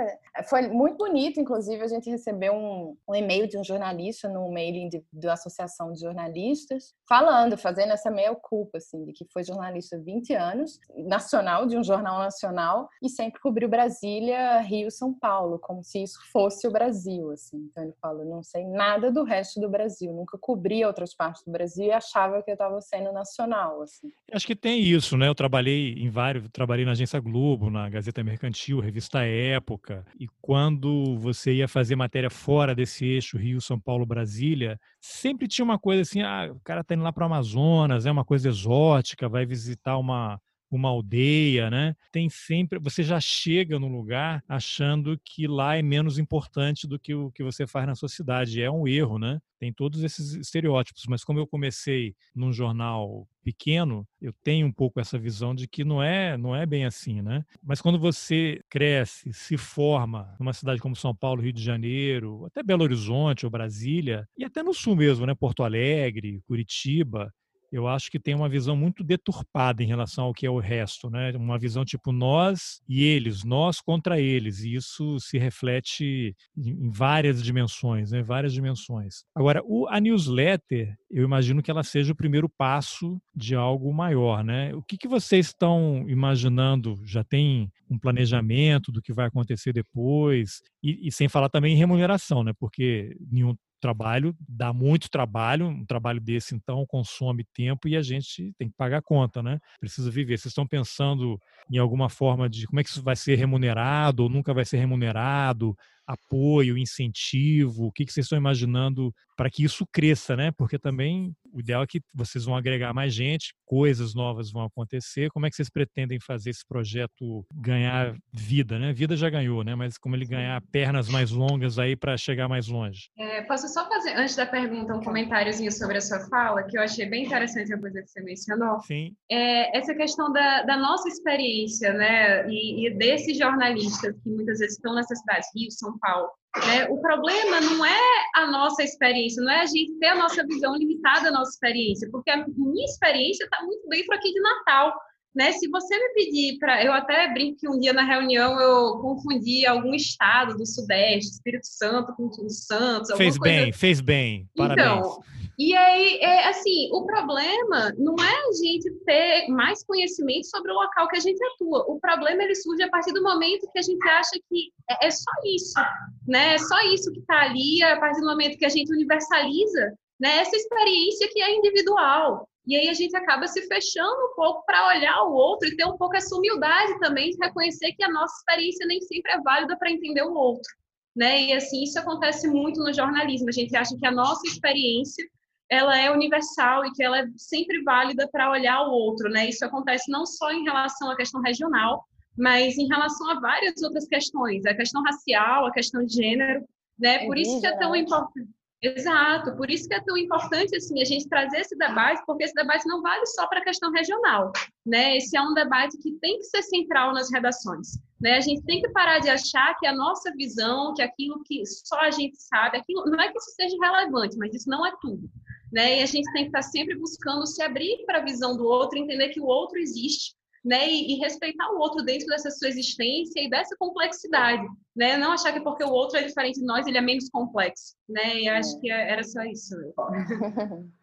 [0.49, 4.89] Foi muito bonito, inclusive, a gente recebeu um, um e-mail de um jornalista no mailing
[4.89, 9.99] de, da Associação de Jornalistas, falando, fazendo essa meia-culpa, assim, de que foi jornalista há
[9.99, 15.83] 20 anos, nacional, de um jornal nacional, e sempre cobriu Brasília, Rio, São Paulo, como
[15.83, 17.59] se isso fosse o Brasil, assim.
[17.71, 21.51] Então ele fala, não sei nada do resto do Brasil, nunca cobria outras partes do
[21.51, 24.11] Brasil e achava que eu estava sendo nacional, assim.
[24.33, 25.29] Acho que tem isso, né?
[25.29, 31.17] Eu trabalhei em vários, trabalhei na Agência Globo, na Gazeta Mercantil, revista Época, e quando
[31.17, 36.03] você ia fazer matéria fora desse eixo Rio, São Paulo, Brasília, sempre tinha uma coisa
[36.03, 39.47] assim, ah, o cara tá indo lá para o Amazonas, é uma coisa exótica, vai
[39.47, 40.39] visitar uma
[40.77, 41.95] uma aldeia, né?
[42.11, 47.15] Tem sempre, você já chega no lugar achando que lá é menos importante do que
[47.15, 48.63] o que você faz na sua cidade.
[48.63, 49.41] É um erro, né?
[49.59, 54.99] Tem todos esses estereótipos, mas como eu comecei num jornal pequeno, eu tenho um pouco
[54.99, 57.45] essa visão de que não é, não é bem assim, né?
[57.63, 62.63] Mas quando você cresce, se forma numa cidade como São Paulo, Rio de Janeiro, até
[62.63, 65.35] Belo Horizonte ou Brasília, e até no sul mesmo, né?
[65.35, 67.33] Porto Alegre, Curitiba,
[67.73, 71.09] eu acho que tem uma visão muito deturpada em relação ao que é o resto,
[71.09, 71.33] né?
[71.35, 77.43] Uma visão tipo nós e eles, nós contra eles, e isso se reflete em várias
[77.43, 78.23] dimensões, né?
[78.23, 79.25] Várias dimensões.
[79.35, 84.45] Agora, o, a newsletter, eu imagino que ela seja o primeiro passo de algo maior,
[84.45, 84.75] né?
[84.75, 87.01] O que, que vocês estão imaginando?
[87.05, 90.61] Já tem um planejamento do que vai acontecer depois?
[90.83, 92.53] E, e sem falar também em remuneração, né?
[92.59, 98.55] Porque nenhum trabalho, dá muito trabalho, um trabalho desse então consome tempo e a gente
[98.59, 99.59] tem que pagar a conta, né?
[99.81, 100.39] Precisa viver.
[100.39, 101.39] Vocês estão pensando
[101.71, 104.79] em alguma forma de como é que isso vai ser remunerado ou nunca vai ser
[104.79, 105.77] remunerado?
[106.07, 107.87] Apoio, incentivo?
[107.87, 110.53] O que, que vocês estão imaginando para que isso cresça, né?
[110.53, 115.31] Porque também o ideal é que vocês vão agregar mais gente, coisas novas vão acontecer.
[115.31, 118.93] Como é que vocês pretendem fazer esse projeto ganhar vida, né?
[118.93, 119.75] Vida já ganhou, né?
[119.75, 123.11] Mas como ele ganhar pernas mais longas aí para chegar mais longe?
[123.19, 126.83] É, posso só fazer, antes da pergunta, um comentáriozinho sobre a sua fala, que eu
[126.83, 128.81] achei bem interessante a coisa que você mencionou.
[128.81, 129.15] Sim.
[129.31, 132.49] É, essa questão da, da nossa experiência, né?
[132.49, 136.31] E, e desses jornalistas que muitas vezes estão nessas cidades, Rio, São Paulo,
[136.67, 136.87] né?
[136.91, 138.01] O problema não é
[138.37, 142.09] a nossa experiência, não é a gente ter a nossa visão limitada à nossa experiência,
[142.11, 144.93] porque a minha experiência está muito dentro aqui de Natal.
[145.35, 145.53] Né?
[145.53, 146.85] Se você me pedir para.
[146.85, 151.67] Eu até brinco que um dia na reunião eu confundi algum estado do Sudeste, Espírito
[151.67, 153.17] Santo com Santos.
[153.17, 154.49] Fez bem, fez bem.
[154.55, 154.89] Parabéns.
[154.89, 155.23] Então,
[155.59, 160.75] e aí, é, assim, o problema não é a gente ter mais conhecimento sobre o
[160.75, 161.85] local que a gente atua.
[161.89, 165.11] O problema ele surge a partir do momento que a gente acha que é, é
[165.11, 165.81] só isso,
[166.27, 166.55] né?
[166.55, 170.39] É só isso que está ali, a partir do momento que a gente universaliza né,
[170.39, 172.49] essa experiência que é individual.
[172.67, 175.85] E aí a gente acaba se fechando um pouco para olhar o outro e ter
[175.85, 179.77] um pouco essa humildade também de reconhecer que a nossa experiência nem sempre é válida
[179.77, 180.71] para entender o outro.
[181.15, 181.43] Né?
[181.43, 183.49] E assim, isso acontece muito no jornalismo.
[183.49, 185.25] A gente acha que a nossa experiência
[185.73, 189.49] ela é universal e que ela é sempre válida para olhar o outro, né?
[189.49, 192.05] Isso acontece não só em relação à questão regional,
[192.37, 196.63] mas em relação a várias outras questões, a questão racial, a questão de gênero,
[196.99, 197.25] né?
[197.25, 198.51] Por isso que é tão importante.
[198.85, 202.55] Exato, por isso que é tão importante assim a gente trazer esse debate, porque esse
[202.55, 204.51] debate não vale só para a questão regional,
[204.85, 205.17] né?
[205.17, 207.91] Esse é um debate que tem que ser central nas redações,
[208.21, 208.35] né?
[208.35, 212.01] A gente tem que parar de achar que a nossa visão, que aquilo que só
[212.01, 215.31] a gente sabe, aquilo não é que isso seja relevante, mas isso não é tudo,
[215.73, 216.01] né?
[216.01, 218.99] E a gente tem que estar sempre buscando se abrir para a visão do outro,
[218.99, 220.89] entender que o outro existe, né?
[220.89, 225.17] E, e, respeitar o outro dentro dessa sua existência e dessa complexidade, né?
[225.17, 228.37] Não achar que porque o outro é diferente de nós, ele é menos complexo, né?
[228.37, 228.81] E acho é.
[228.81, 229.75] que era só isso.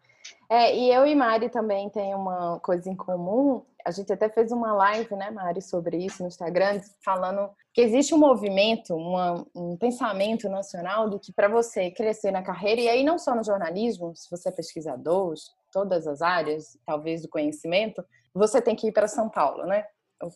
[0.52, 3.64] É, e eu e Mari também tem uma coisa em comum.
[3.86, 8.16] A gente até fez uma live, né, Mari, sobre isso no Instagram, falando que existe
[8.16, 13.04] um movimento, uma, um pensamento nacional de que para você crescer na carreira, e aí
[13.04, 15.36] não só no jornalismo, se você é pesquisador,
[15.72, 19.86] todas as áreas, talvez do conhecimento, você tem que ir para São Paulo, né?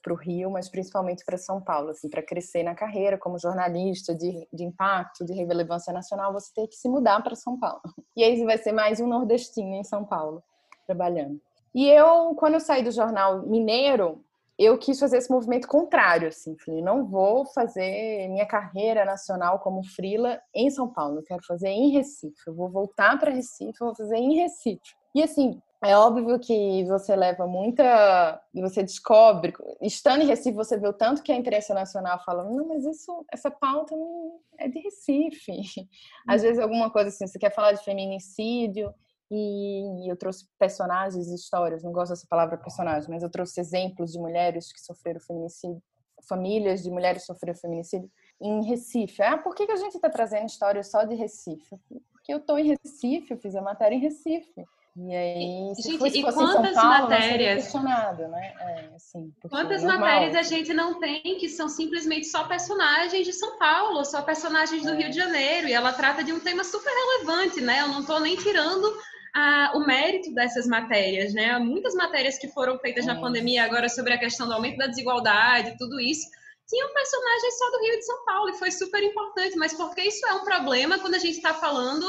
[0.02, 4.16] Para o Rio, mas principalmente para São Paulo, assim, para crescer na carreira como jornalista
[4.16, 7.82] de, de impacto, de relevância nacional, você tem que se mudar para São Paulo.
[8.16, 10.44] E aí vai ser mais um nordestino em São Paulo,
[10.86, 11.42] trabalhando.
[11.74, 14.24] E eu, quando eu saí do jornal mineiro,
[14.58, 19.84] eu quis fazer esse movimento contrário, assim, falei, não vou fazer minha carreira nacional como
[19.84, 23.88] frila em São Paulo, eu quero fazer em Recife, eu vou voltar para Recife, eu
[23.88, 24.96] vou fazer em Recife.
[25.16, 28.42] E assim, é óbvio que você leva muita.
[28.54, 29.54] você descobre.
[29.82, 33.26] Estando em Recife, você vê o tanto que a imprensa nacional fala: não, mas isso,
[33.32, 35.52] essa pauta não é de Recife.
[36.28, 38.94] Às vezes, alguma coisa assim, você quer falar de feminicídio,
[39.32, 44.12] e eu trouxe personagens e histórias, não gosto dessa palavra personagem, mas eu trouxe exemplos
[44.12, 45.82] de mulheres que sofreram feminicídio,
[46.28, 49.22] famílias de mulheres que sofreram feminicídio em Recife.
[49.22, 51.76] Ah, por que, que a gente está trazendo histórias só de Recife?
[52.12, 54.64] Porque eu estou em Recife, eu fiz a matéria em Recife.
[54.96, 57.74] E aí, se gente, fosse, e quantas Paulo, matérias?
[57.74, 58.54] Né?
[58.60, 63.58] É, assim, quantas matérias a gente não tem que são simplesmente só personagens de São
[63.58, 64.96] Paulo, só personagens do é.
[64.96, 67.82] Rio de Janeiro, e ela trata de um tema super relevante, né?
[67.82, 68.86] Eu não estou nem tirando
[69.36, 71.58] a, o mérito dessas matérias, né?
[71.58, 73.08] Muitas matérias que foram feitas é.
[73.08, 76.28] na pandemia agora sobre a questão do aumento da desigualdade, tudo isso,
[76.68, 80.24] tinham personagens só do Rio de São Paulo, e foi super importante, mas porque isso
[80.28, 82.06] é um problema quando a gente está falando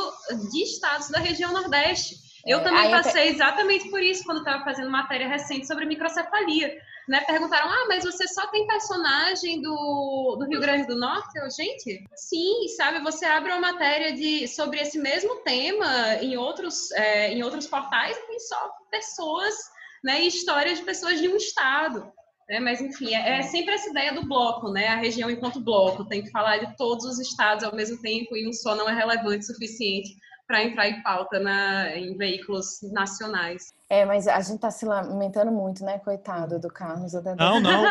[0.53, 2.24] de estados da região Nordeste.
[2.47, 6.77] Eu também passei exatamente por isso quando estava fazendo matéria recente sobre microcefalia.
[7.09, 7.21] Né?
[7.23, 11.39] Perguntaram, ah, mas você só tem personagem do, do Rio Grande do Norte?
[11.39, 13.01] Eu, gente, sim, sabe?
[13.01, 18.17] Você abre uma matéria de, sobre esse mesmo tema em outros, é, em outros portais
[18.17, 19.55] e tem só pessoas,
[20.03, 20.23] né?
[20.23, 22.11] E histórias de pessoas de um estado.
[22.49, 22.61] Né?
[22.61, 24.89] Mas, enfim, é, é sempre essa ideia do bloco, né?
[24.89, 26.07] A região enquanto bloco.
[26.07, 28.95] Tem que falar de todos os estados ao mesmo tempo e um só não é
[28.95, 30.15] relevante o suficiente
[30.47, 33.73] para entrar em pauta na, em veículos nacionais.
[33.89, 37.13] É, mas a gente está se lamentando muito, né, coitado do Carlos.
[37.39, 37.85] Não, não,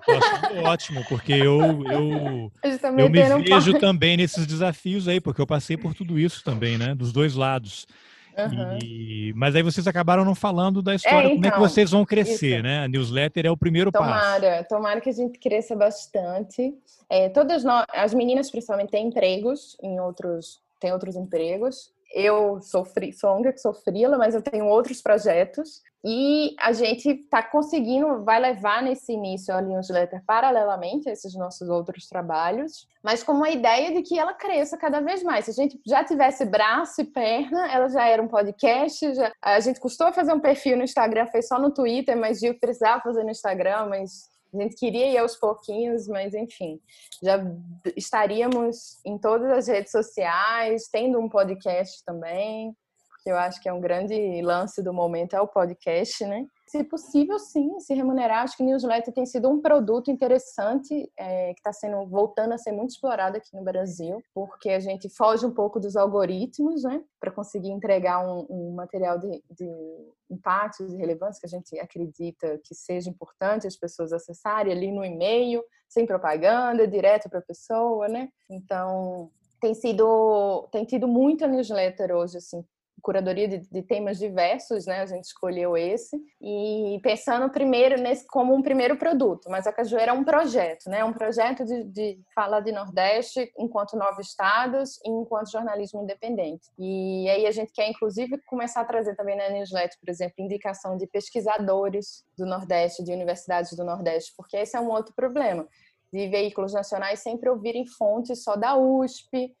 [0.64, 5.76] ótimo, porque eu, eu, tá eu me vejo também nesses desafios aí, porque eu passei
[5.76, 7.86] por tudo isso também, né, dos dois lados.
[8.38, 8.78] Uhum.
[8.82, 11.68] E, mas aí vocês acabaram não falando da história, é, então, como é que então,
[11.68, 12.62] vocês vão crescer, isso.
[12.62, 12.84] né?
[12.84, 14.68] A newsletter é o primeiro tomara, passo.
[14.68, 16.72] Tomara que a gente cresça bastante.
[17.08, 21.92] É, todas nós, as meninas principalmente têm empregos em outros tem outros empregos.
[22.12, 26.72] eu sou, free, sou a única que freela, mas eu tenho outros projetos e a
[26.72, 32.88] gente está conseguindo, vai levar nesse início a newsletter paralelamente a esses nossos outros trabalhos,
[33.02, 35.44] mas com uma ideia de que ela cresça cada vez mais.
[35.44, 39.14] Se a gente já tivesse braço e perna, ela já era um podcast.
[39.14, 39.30] Já...
[39.42, 42.60] A gente custou fazer um perfil no Instagram, fez só no Twitter, mas viu que
[42.60, 46.80] precisava fazer no Instagram, mas a gente queria ir aos pouquinhos, mas enfim,
[47.22, 47.38] já
[47.96, 52.74] estaríamos em todas as redes sociais, tendo um podcast também
[53.22, 56.46] que eu acho que é um grande lance do momento, é o podcast, né?
[56.70, 58.44] Se possível, sim, se remunerar.
[58.44, 62.70] Acho que newsletter tem sido um produto interessante é, que está sendo voltando a ser
[62.70, 67.02] muito explorado aqui no Brasil, porque a gente foge um pouco dos algoritmos, né?
[67.18, 69.68] Para conseguir entregar um, um material de, de
[70.30, 75.04] impacto, de relevância que a gente acredita que seja importante as pessoas acessarem ali no
[75.04, 78.28] e-mail, sem propaganda, direto para a pessoa, né?
[78.48, 79.28] Então,
[79.60, 82.64] tem sido tem tido muita newsletter hoje assim
[83.00, 85.00] curadoria de, de, temas diversos, né?
[85.00, 90.10] A gente escolheu esse e pensando primeiro nesse como um primeiro produto, mas a Cajueira
[90.10, 91.04] é um projeto, né?
[91.04, 96.68] Um projeto de, de fala de Nordeste enquanto nove estados e enquanto jornalismo independente.
[96.78, 100.96] E aí a gente quer inclusive começar a trazer também na newsletter, por exemplo, indicação
[100.96, 105.66] de pesquisadores do Nordeste, de universidades do Nordeste, porque esse é um outro problema
[106.12, 109.54] de veículos nacionais sempre ouvirem fontes só da USP,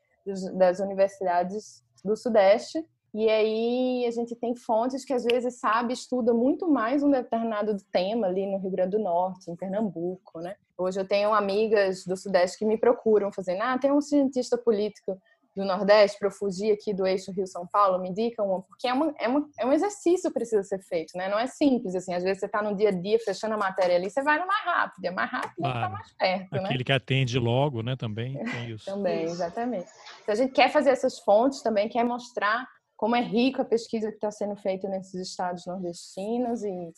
[0.54, 6.32] das universidades do Sudeste e aí a gente tem fontes que às vezes sabe, estuda
[6.32, 10.54] muito mais um determinado tema ali no Rio Grande do Norte, em Pernambuco, né?
[10.78, 15.20] Hoje eu tenho amigas do Sudeste que me procuram, fazendo, ah, tem um cientista político
[15.54, 18.92] do Nordeste para eu fugir aqui do eixo Rio-São Paulo, me indica uma, porque é,
[18.92, 21.28] uma, é, uma, é um exercício que precisa ser feito, né?
[21.28, 23.96] Não é simples, assim, às vezes você está no dia a dia fechando a matéria
[23.96, 25.78] ali, você vai no mais rápido, é mais rápido tá claro.
[25.78, 26.84] está mais perto, Aquele né?
[26.84, 28.84] que atende logo, né, também tem isso.
[28.84, 29.88] também, exatamente.
[30.22, 32.66] Então a gente quer fazer essas fontes também, quer mostrar
[33.00, 36.92] como é rica a pesquisa que está sendo feita nesses estados nordestinos e,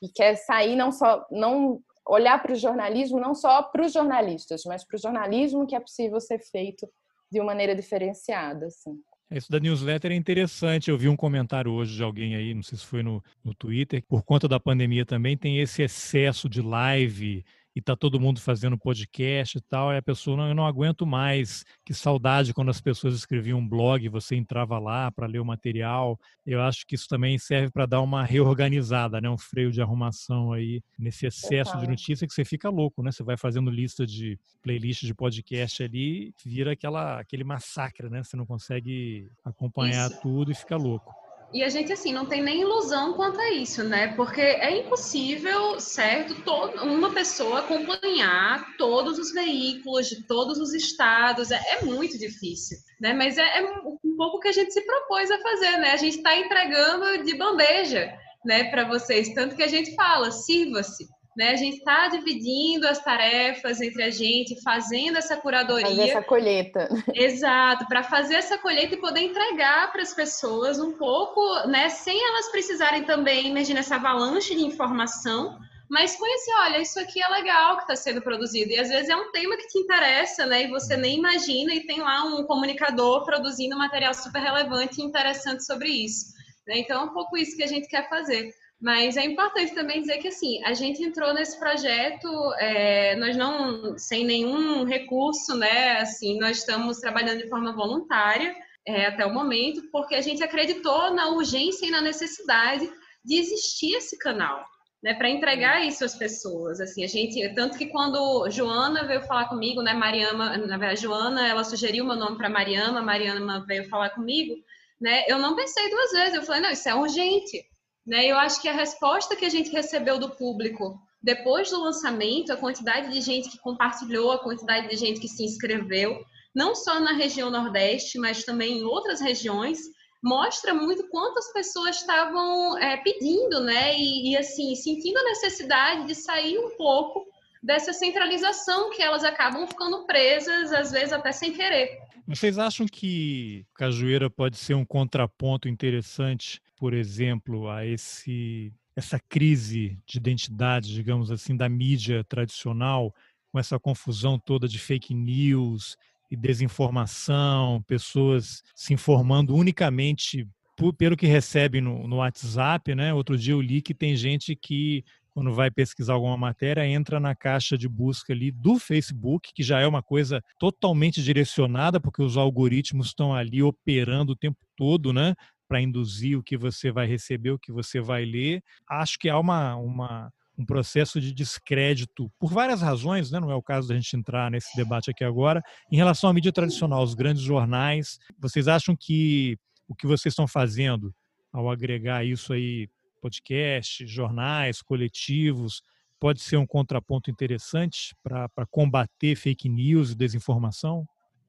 [0.00, 4.62] e quer sair não só não olhar para o jornalismo não só para os jornalistas,
[4.66, 6.88] mas para o jornalismo que é possível ser feito
[7.28, 9.02] de uma maneira diferenciada, assim.
[9.28, 10.90] Isso da newsletter é interessante.
[10.90, 14.00] Eu vi um comentário hoje de alguém aí, não sei se foi no, no Twitter,
[14.08, 17.44] por conta da pandemia também tem esse excesso de live
[17.78, 21.06] e tá todo mundo fazendo podcast e tal, e a pessoa não, eu não aguento
[21.06, 21.64] mais.
[21.84, 26.18] Que saudade quando as pessoas escreviam um blog, você entrava lá para ler o material.
[26.44, 30.52] Eu acho que isso também serve para dar uma reorganizada, né, um freio de arrumação
[30.52, 33.12] aí nesse excesso de notícia que você fica louco, né?
[33.12, 38.24] Você vai fazendo lista de playlist de podcast ali, vira aquela aquele massacre, né?
[38.24, 40.20] Você não consegue acompanhar isso.
[40.20, 41.27] tudo e fica louco.
[41.52, 44.08] E a gente, assim, não tem nem ilusão quanto a isso, né?
[44.14, 51.50] Porque é impossível, certo, todo, uma pessoa acompanhar todos os veículos de todos os estados.
[51.50, 53.14] É, é muito difícil, né?
[53.14, 55.92] Mas é, é, um pouco que a gente se propôs a fazer, né?
[55.92, 58.12] A gente está entregando de bandeja,
[58.44, 59.32] né, para vocês.
[59.32, 61.08] Tanto que a gente fala, sirva-se.
[61.38, 61.50] Né?
[61.50, 65.86] A gente está dividindo as tarefas entre a gente, fazendo essa curadoria.
[65.86, 66.88] Fazer essa colheita.
[67.14, 71.90] Exato, para fazer essa colheita e poder entregar para as pessoas um pouco, né?
[71.90, 75.56] Sem elas precisarem também, imagina essa avalanche de informação,
[75.88, 78.72] mas conhecer, olha, isso aqui é legal que está sendo produzido.
[78.72, 80.64] E às vezes é um tema que te interessa, né?
[80.64, 85.64] E você nem imagina, e tem lá um comunicador produzindo material super relevante e interessante
[85.64, 86.34] sobre isso.
[86.66, 86.78] Né?
[86.78, 88.50] Então é um pouco isso que a gente quer fazer.
[88.80, 93.98] Mas é importante também dizer que assim, a gente entrou nesse projeto, é, nós não
[93.98, 95.98] sem nenhum recurso, né?
[95.98, 98.54] Assim, nós estamos trabalhando de forma voluntária
[98.86, 102.88] é, até o momento, porque a gente acreditou na urgência e na necessidade
[103.24, 104.64] de existir esse canal,
[105.02, 105.12] né?
[105.12, 106.80] Para entregar isso às pessoas.
[106.80, 109.92] Assim, a gente tanto que quando Joana veio falar comigo, né?
[109.92, 114.54] Mariama, na verdade, Joana, ela sugeriu meu nome para Mariama, Mariama veio falar comigo,
[115.00, 115.24] né?
[115.26, 117.66] Eu não pensei duas vezes, eu falei não, isso é urgente
[118.08, 118.26] né?
[118.26, 122.56] Eu acho que a resposta que a gente recebeu do público depois do lançamento, a
[122.56, 127.12] quantidade de gente que compartilhou, a quantidade de gente que se inscreveu, não só na
[127.12, 129.78] região Nordeste, mas também em outras regiões,
[130.22, 133.94] mostra muito quantas pessoas estavam é, pedindo, né?
[133.98, 137.26] E, e, assim, sentindo a necessidade de sair um pouco
[137.62, 141.98] dessa centralização que elas acabam ficando presas, às vezes até sem querer.
[142.26, 149.96] Vocês acham que Cajueira pode ser um contraponto interessante por exemplo, a esse essa crise
[150.04, 153.14] de identidade, digamos assim, da mídia tradicional,
[153.52, 155.96] com essa confusão toda de fake news
[156.28, 160.48] e desinformação, pessoas se informando unicamente
[160.96, 163.14] pelo que recebem no, no, WhatsApp, né?
[163.14, 165.04] Outro dia eu li que tem gente que
[165.38, 169.78] quando vai pesquisar alguma matéria, entra na caixa de busca ali do Facebook, que já
[169.78, 175.36] é uma coisa totalmente direcionada, porque os algoritmos estão ali operando o tempo todo, né?
[175.68, 178.62] Para induzir o que você vai receber, o que você vai ler.
[178.88, 183.38] Acho que há uma, uma, um processo de descrédito, por várias razões, né?
[183.38, 185.62] não é o caso da gente entrar nesse debate aqui agora,
[185.92, 188.18] em relação à mídia tradicional, os grandes jornais.
[188.38, 189.56] Vocês acham que
[189.86, 191.14] o que vocês estão fazendo
[191.52, 192.88] ao agregar isso aí
[193.20, 195.82] podcast, jornais, coletivos,
[196.20, 201.06] pode ser um contraponto interessante para combater fake news e desinformação?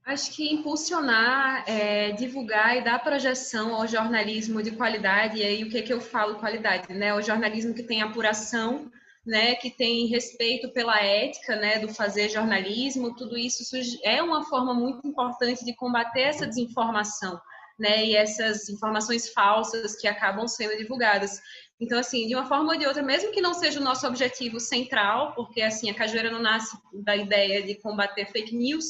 [0.10, 5.70] Acho que impulsionar, é, divulgar e dar projeção ao jornalismo de qualidade, e aí o
[5.70, 6.92] que, que eu falo qualidade?
[6.92, 7.14] Né?
[7.14, 8.92] O jornalismo que tem apuração,
[9.24, 13.64] né, que tem respeito pela ética né, do fazer jornalismo, tudo isso
[14.04, 17.40] é uma forma muito importante de combater essa desinformação
[17.78, 21.40] né, e essas informações falsas que acabam sendo divulgadas.
[21.80, 24.60] Então, assim, de uma forma ou de outra, mesmo que não seja o nosso objetivo
[24.60, 28.86] central, porque, assim, a Cajueira não nasce da ideia de combater fake news,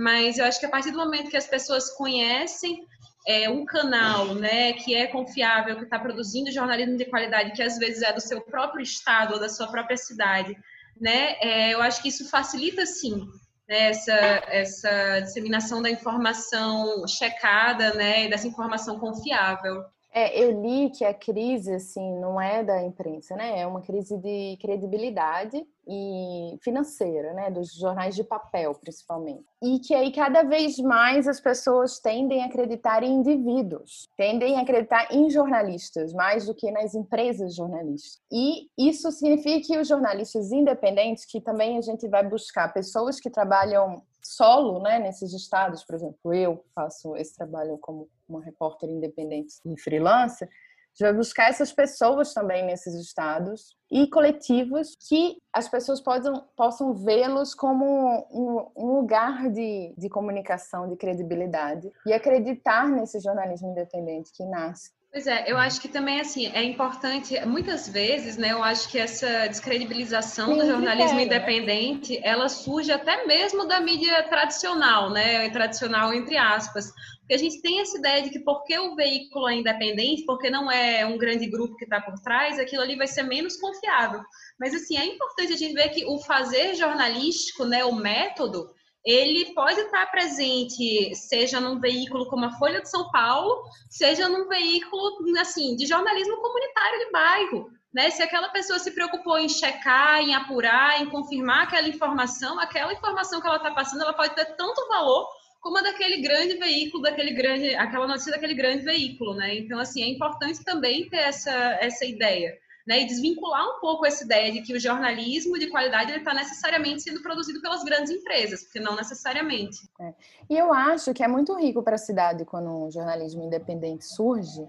[0.00, 2.86] mas eu acho que a partir do momento que as pessoas conhecem
[3.26, 7.76] é, um canal, né, que é confiável, que está produzindo jornalismo de qualidade, que às
[7.76, 10.56] vezes é do seu próprio estado ou da sua própria cidade,
[10.98, 13.28] né, é, eu acho que isso facilita, sim,
[13.68, 14.14] né, essa,
[14.48, 19.84] essa disseminação da informação checada, né, dessa informação confiável.
[20.12, 23.60] É, eu li que a crise, assim, não é da imprensa, né?
[23.60, 27.48] É uma crise de credibilidade e financeira, né?
[27.50, 29.44] Dos jornais de papel, principalmente.
[29.62, 34.62] E que aí cada vez mais as pessoas tendem a acreditar em indivíduos, tendem a
[34.62, 38.20] acreditar em jornalistas, mais do que nas empresas jornalistas.
[38.32, 43.30] E isso significa que os jornalistas independentes, que também a gente vai buscar pessoas que
[43.30, 49.54] trabalham solo, né, nesses estados, por exemplo, eu faço esse trabalho como uma repórter independente
[49.64, 55.68] e freelancer, a gente vai buscar essas pessoas também nesses estados e coletivos que as
[55.68, 62.88] pessoas possam, possam vê-los como um, um lugar de, de comunicação, de credibilidade e acreditar
[62.88, 67.88] nesse jornalismo independente que nasce Pois é, eu acho que também assim é importante, muitas
[67.88, 68.52] vezes, né?
[68.52, 71.24] Eu acho que essa descredibilização do jornalismo né?
[71.24, 75.50] independente, ela surge até mesmo da mídia tradicional, né?
[75.50, 79.56] Tradicional entre aspas, porque a gente tem essa ideia de que porque o veículo é
[79.56, 83.24] independente, porque não é um grande grupo que está por trás, aquilo ali vai ser
[83.24, 84.20] menos confiável.
[84.60, 87.84] Mas assim é importante a gente ver que o fazer jornalístico, né?
[87.84, 88.70] O método
[89.04, 94.46] ele pode estar presente, seja num veículo como a Folha de São Paulo, seja num
[94.48, 97.70] veículo assim de jornalismo comunitário de bairro.
[97.92, 98.10] Né?
[98.10, 103.40] Se aquela pessoa se preocupou em checar, em apurar, em confirmar aquela informação, aquela informação
[103.40, 105.26] que ela está passando, ela pode ter tanto valor
[105.60, 109.56] como a daquele grande veículo, daquele grande, aquela notícia daquele grande veículo, né?
[109.56, 112.56] Então, assim, é importante também ter essa, essa ideia
[112.90, 117.02] né, e desvincular um pouco essa ideia de que o jornalismo de qualidade está necessariamente
[117.02, 119.88] sendo produzido pelas grandes empresas, porque não necessariamente.
[120.00, 120.12] É.
[120.50, 124.66] E eu acho que é muito rico para a cidade quando um jornalismo independente surge,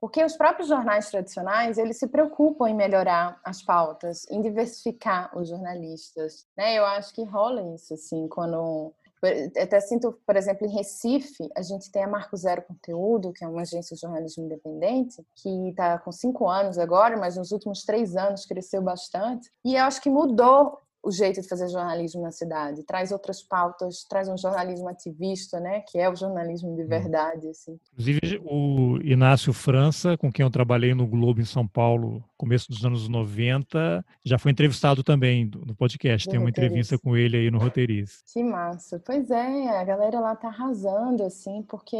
[0.00, 5.48] porque os próprios jornais tradicionais eles se preocupam em melhorar as pautas, em diversificar os
[5.48, 6.78] jornalistas, né?
[6.78, 8.94] Eu acho que rola isso assim quando
[9.60, 13.48] até sinto, por exemplo, em Recife, a gente tem a Marco Zero Conteúdo, que é
[13.48, 18.16] uma agência de jornalismo independente, que está com cinco anos agora, mas nos últimos três
[18.16, 19.50] anos cresceu bastante.
[19.64, 24.04] E eu acho que mudou o jeito de fazer jornalismo na cidade, traz outras pautas,
[24.10, 26.88] traz um jornalismo ativista, né, que é o jornalismo de uhum.
[26.88, 27.78] verdade, assim.
[27.92, 32.84] Inclusive o Inácio França, com quem eu trabalhei no Globo em São Paulo, começo dos
[32.84, 37.50] anos 90, já foi entrevistado também no podcast, do tem uma entrevista com ele aí
[37.52, 38.24] no Roteiriz.
[38.32, 39.00] Que massa.
[39.06, 41.96] Pois é, a galera lá tá arrasando assim, porque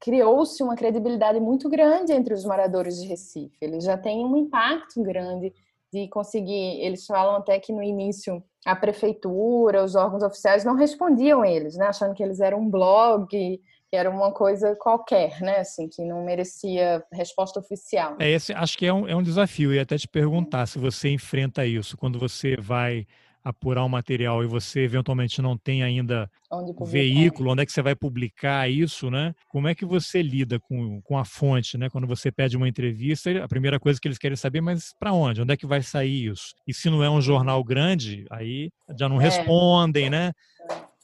[0.00, 3.56] criou-se uma credibilidade muito grande entre os moradores de Recife.
[3.60, 5.52] Eles já têm um impacto grande
[5.94, 6.80] de conseguir.
[6.82, 11.86] Eles falam até que no início a prefeitura, os órgãos oficiais não respondiam eles, né?
[11.86, 13.60] Achando que eles eram um blog, que
[13.92, 15.58] era uma coisa qualquer, né?
[15.58, 18.16] Assim, que não merecia resposta oficial.
[18.18, 19.72] É, esse, acho que é um, é um desafio.
[19.72, 23.06] E até te perguntar se você enfrenta isso quando você vai
[23.44, 27.82] apurar um material e você eventualmente não tem ainda o veículo, onde é que você
[27.82, 29.34] vai publicar isso, né?
[29.48, 31.90] Como é que você lida com, com a fonte, né?
[31.90, 35.42] Quando você pede uma entrevista, a primeira coisa que eles querem saber, mas para onde?
[35.42, 36.54] Onde é que vai sair isso?
[36.66, 39.24] E se não é um jornal grande, aí já não é.
[39.24, 40.32] respondem, né?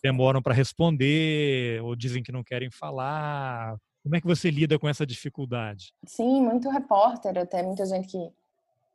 [0.03, 3.77] Demoram para responder ou dizem que não querem falar.
[4.03, 5.93] Como é que você lida com essa dificuldade?
[6.07, 8.33] Sim, muito repórter, até muita gente que,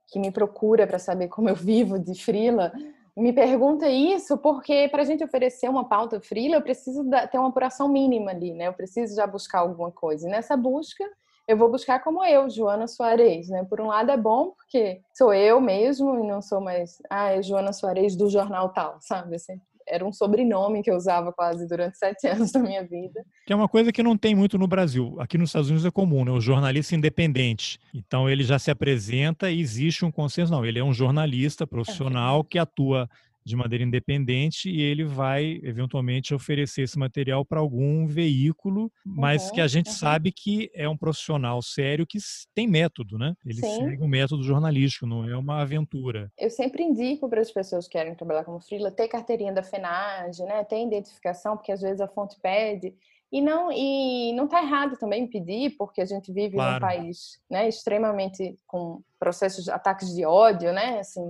[0.08, 2.74] que me procura para saber como eu vivo de frila
[3.16, 7.50] me pergunta isso porque para a gente oferecer uma pauta freela, eu preciso ter uma
[7.50, 8.68] apuração mínima ali, né?
[8.68, 10.28] Eu preciso já buscar alguma coisa.
[10.28, 11.04] E nessa busca,
[11.48, 13.64] eu vou buscar como eu, Joana Soares, né?
[13.64, 17.42] Por um lado é bom porque sou eu mesmo e não sou mais, ah, é
[17.42, 19.36] Joana Soares do jornal tal, sabe?
[19.36, 23.24] Assim, era um sobrenome que eu usava quase durante sete anos da minha vida.
[23.46, 25.16] Que é uma coisa que não tem muito no Brasil.
[25.20, 26.32] Aqui nos Estados Unidos é comum, né?
[26.32, 27.80] O jornalista independente.
[27.94, 30.52] Então ele já se apresenta e existe um consenso.
[30.52, 33.10] Não, ele é um jornalista profissional que atua
[33.46, 39.52] de maneira independente e ele vai eventualmente oferecer esse material para algum veículo, mas uhum,
[39.54, 39.94] que a gente uhum.
[39.94, 42.18] sabe que é um profissional sério que
[42.56, 43.36] tem método, né?
[43.46, 43.76] Ele Sim.
[43.76, 46.32] segue um método jornalístico, não é uma aventura.
[46.40, 50.44] Eu sempre indico para as pessoas que querem trabalhar como freela ter carteirinha da FENAGE,
[50.44, 50.64] né?
[50.64, 52.96] Ter identificação, porque às vezes a fonte pede.
[53.32, 56.74] E não e não está errado também pedir, porque a gente vive claro.
[56.74, 61.22] num país, né, extremamente com processos, ataques de ódio, né, assim,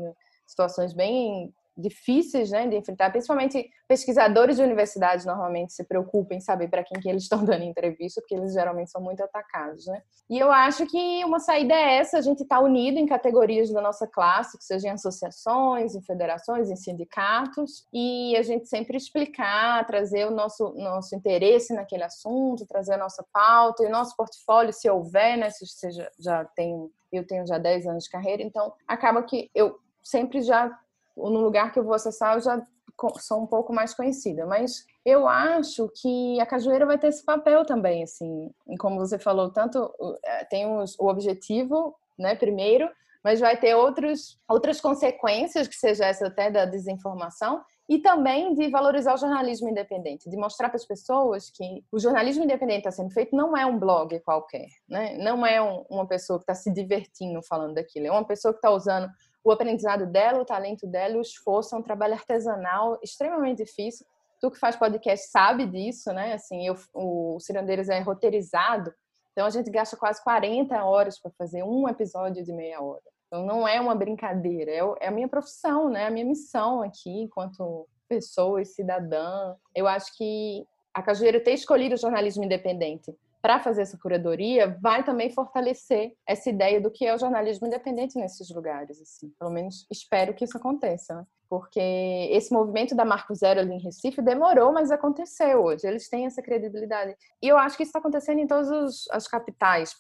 [0.46, 6.70] situações bem difíceis né, de enfrentar, principalmente pesquisadores de universidades normalmente se preocupam em saber
[6.70, 9.86] para quem que eles estão dando entrevista, porque eles geralmente são muito atacados.
[9.88, 10.02] Né?
[10.30, 13.82] E eu acho que uma saída é essa, a gente está unido em categorias da
[13.82, 19.86] nossa classe, que seja em associações, em federações, em sindicatos, e a gente sempre explicar,
[19.86, 24.74] trazer o nosso, nosso interesse naquele assunto, trazer a nossa pauta e o nosso portfólio,
[24.74, 28.74] se houver, né, se seja, já tem, eu tenho já 10 anos de carreira, então
[28.88, 30.78] acaba que eu sempre já
[31.16, 32.62] no lugar que eu vou acessar eu já
[33.20, 37.66] sou um pouco mais conhecida, mas eu acho que a cajueira vai ter esse papel
[37.66, 39.94] também, assim, e como você falou, tanto
[40.24, 42.90] é, tem o objetivo, né, primeiro,
[43.24, 48.70] mas vai ter outros, outras consequências, que seja essa até da desinformação, e também de
[48.70, 53.12] valorizar o jornalismo independente, de mostrar para as pessoas que o jornalismo independente está sendo
[53.12, 55.18] feito não é um blog qualquer, né?
[55.18, 58.60] não é um, uma pessoa que está se divertindo falando daquilo, é uma pessoa que
[58.60, 59.08] está usando
[59.46, 64.06] o aprendizado dela, o talento dela, o esforço, é um trabalho artesanal extremamente difícil.
[64.42, 66.34] Tu que faz podcast sabe disso, né?
[66.34, 68.92] Assim, eu, o Cirandeiros é roteirizado,
[69.32, 73.04] então a gente gasta quase 40 horas para fazer um episódio de meia hora.
[73.28, 76.08] Então não é uma brincadeira, é, é a minha profissão, né?
[76.08, 79.56] A minha missão aqui enquanto pessoa e cidadã.
[79.76, 83.16] Eu acho que a Cajueira ter escolhido o jornalismo independente
[83.46, 88.18] para fazer essa curadoria vai também fortalecer essa ideia do que é o jornalismo independente
[88.18, 89.00] nesses lugares.
[89.00, 89.32] Assim.
[89.38, 91.14] Pelo menos espero que isso aconteça.
[91.14, 91.26] Né?
[91.48, 91.80] Porque
[92.32, 95.86] esse movimento da Marco Zero ali em Recife demorou, mas aconteceu hoje.
[95.86, 97.16] Eles têm essa credibilidade.
[97.40, 99.96] E eu acho que isso está acontecendo em todas as capitais,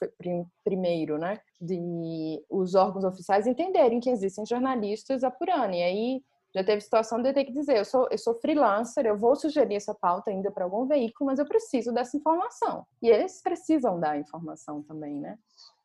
[0.63, 1.39] primeiro, né?
[1.61, 5.75] De os órgãos oficiais entenderem que existem jornalistas apurando.
[5.75, 6.23] E aí
[6.55, 9.35] já teve situação de eu ter que dizer, eu sou, eu sou freelancer, eu vou
[9.35, 12.85] sugerir essa pauta ainda para algum veículo, mas eu preciso dessa informação.
[13.01, 15.37] E eles precisam dar informação também, né?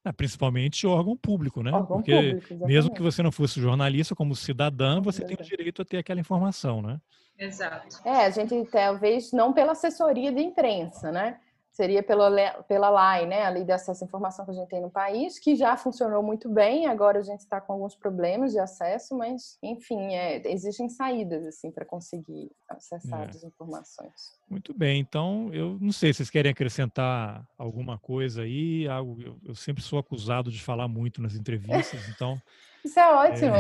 [0.05, 1.73] É, principalmente órgão público, né?
[1.73, 5.83] Órgão Porque público, mesmo que você não fosse jornalista, como cidadã, você tem o direito
[5.83, 7.01] a ter aquela informação, né?
[7.37, 7.99] Exato.
[8.05, 11.41] É, a gente talvez não pela assessoria de imprensa, né?
[11.73, 12.31] Seria pela,
[12.65, 15.39] pela LAI, né, a Lei de Acesso à Informação que a gente tem no país,
[15.39, 19.57] que já funcionou muito bem, agora a gente está com alguns problemas de acesso, mas,
[19.63, 23.31] enfim, é, existem saídas, assim, para conseguir acessar é.
[23.31, 24.33] as informações.
[24.49, 29.39] Muito bem, então, eu não sei se vocês querem acrescentar alguma coisa aí, algo, eu,
[29.45, 32.41] eu sempre sou acusado de falar muito nas entrevistas, então...
[32.83, 33.57] Isso é ótimo.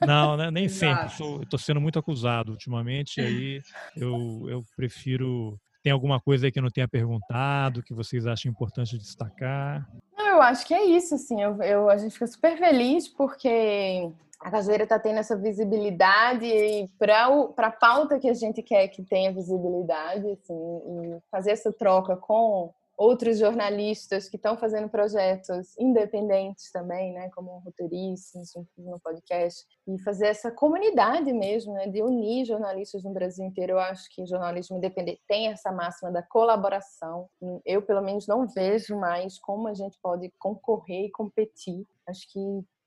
[0.00, 1.06] É, não, né, nem sempre.
[1.06, 3.62] Estou sendo muito acusado ultimamente, aí
[3.96, 8.50] eu, eu prefiro tem alguma coisa aí que eu não tenha perguntado, que vocês acham
[8.50, 9.88] importante destacar?
[10.18, 11.40] Eu acho que é isso, assim.
[11.42, 14.10] Eu, eu a gente fica super feliz porque
[14.40, 17.26] a cajueira está tendo essa visibilidade e para
[17.56, 22.72] a pauta que a gente quer que tenha visibilidade, assim, e fazer essa troca com
[23.00, 30.26] outros jornalistas que estão fazendo projetos independentes também, né, como roteiristas no podcast, e fazer
[30.26, 33.72] essa comunidade mesmo, né, de unir jornalistas no Brasil inteiro.
[33.72, 37.26] Eu acho que jornalismo independente tem essa máxima da colaboração.
[37.64, 41.86] Eu, pelo menos, não vejo mais como a gente pode concorrer e competir.
[42.06, 42.38] Acho que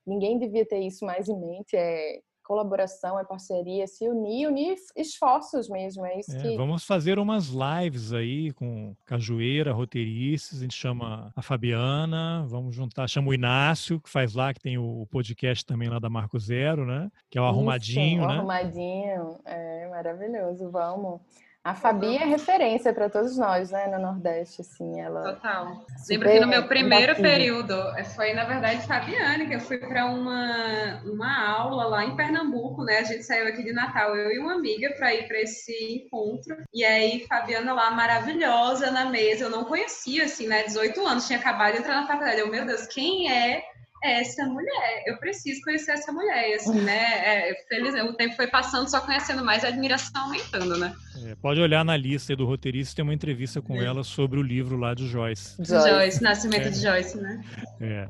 [0.06, 1.74] ninguém devia ter isso mais em mente.
[1.74, 6.04] É colaboração, é parceria, se unir, unir esforços mesmo.
[6.04, 6.56] É isso é, que.
[6.56, 13.08] Vamos fazer umas lives aí com Cajueira, roteiristas, a gente chama a Fabiana, vamos juntar,
[13.08, 16.86] chama o Inácio, que faz lá, que tem o podcast também lá da Marco Zero,
[16.86, 17.10] né?
[17.30, 18.34] Que é o Arrumadinho, isso, né?
[18.34, 21.20] O Arrumadinho, é maravilhoso, vamos.
[21.64, 25.22] A Fabi é referência para todos nós, né, no Nordeste, assim, ela.
[25.22, 25.86] Total.
[26.10, 30.04] Lembro que no meu primeiro período é, foi, na verdade, Fabiane, que eu fui para
[30.04, 32.98] uma, uma aula lá em Pernambuco, né?
[32.98, 35.72] A gente saiu aqui de Natal, eu e uma amiga, para ir para esse
[36.04, 36.54] encontro.
[36.70, 40.64] E aí, Fabiana lá, maravilhosa na mesa, eu não conhecia, assim, né?
[40.64, 42.40] 18 anos, tinha acabado de entrar na faculdade.
[42.40, 43.64] Eu, meu Deus, quem é
[44.04, 46.50] essa mulher, eu preciso conhecer essa mulher.
[46.50, 47.50] E, assim, né?
[47.50, 50.94] É, feliz, o tempo foi passando, só conhecendo mais, a admiração aumentando, né?
[51.26, 53.84] É, pode olhar na lista do roteirista, tem uma entrevista com é.
[53.84, 55.56] ela sobre o livro lá de Joyce.
[55.58, 57.42] Joyce, Joyce Nascimento de Joyce, né?
[57.80, 58.08] É.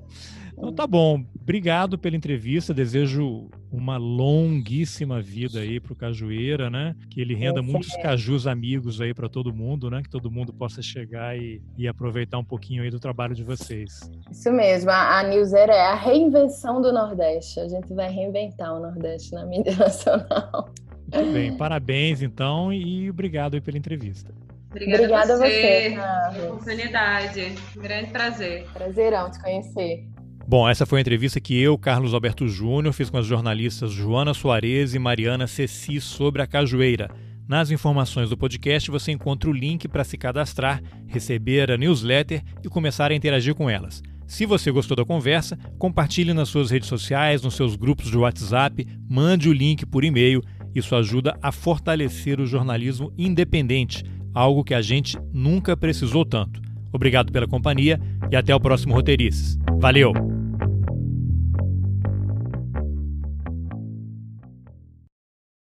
[0.57, 1.25] Então tá bom.
[1.41, 2.73] Obrigado pela entrevista.
[2.73, 6.95] Desejo uma longuíssima vida aí para o Cajueira, né?
[7.11, 10.01] Que ele renda muitos cajus amigos aí para todo mundo, né?
[10.03, 14.11] Que todo mundo possa chegar e, e, aproveitar um pouquinho aí do trabalho de vocês.
[14.31, 14.91] Isso mesmo.
[14.91, 17.61] A, a Newsera é a reinvenção do Nordeste.
[17.61, 20.73] A gente vai reinventar o Nordeste na mídia nacional.
[21.13, 21.57] Muito bem.
[21.57, 24.33] Parabéns, então, e obrigado aí pela entrevista.
[24.71, 27.55] Obrigada, Obrigada a você, a você oportunidade.
[27.77, 28.67] grande prazer.
[28.73, 30.14] Prazerão te conhecer.
[30.47, 34.35] Bom, essa foi a entrevista que eu, Carlos Alberto Júnior, fiz com as jornalistas Joana
[34.35, 37.11] Soares e Mariana Ceci sobre a cajueira.
[37.49, 42.69] Nas informações do podcast você encontra o link para se cadastrar, receber a newsletter e
[42.69, 44.03] começar a interagir com elas.
[44.27, 48.87] Se você gostou da conversa, compartilhe nas suas redes sociais, nos seus grupos de WhatsApp,
[49.09, 50.43] mande o link por e-mail.
[50.75, 56.61] Isso ajuda a fortalecer o jornalismo independente, algo que a gente nunca precisou tanto.
[56.95, 59.59] Obrigado pela companhia e até o próximo Roteirices.
[59.81, 60.13] Valeu!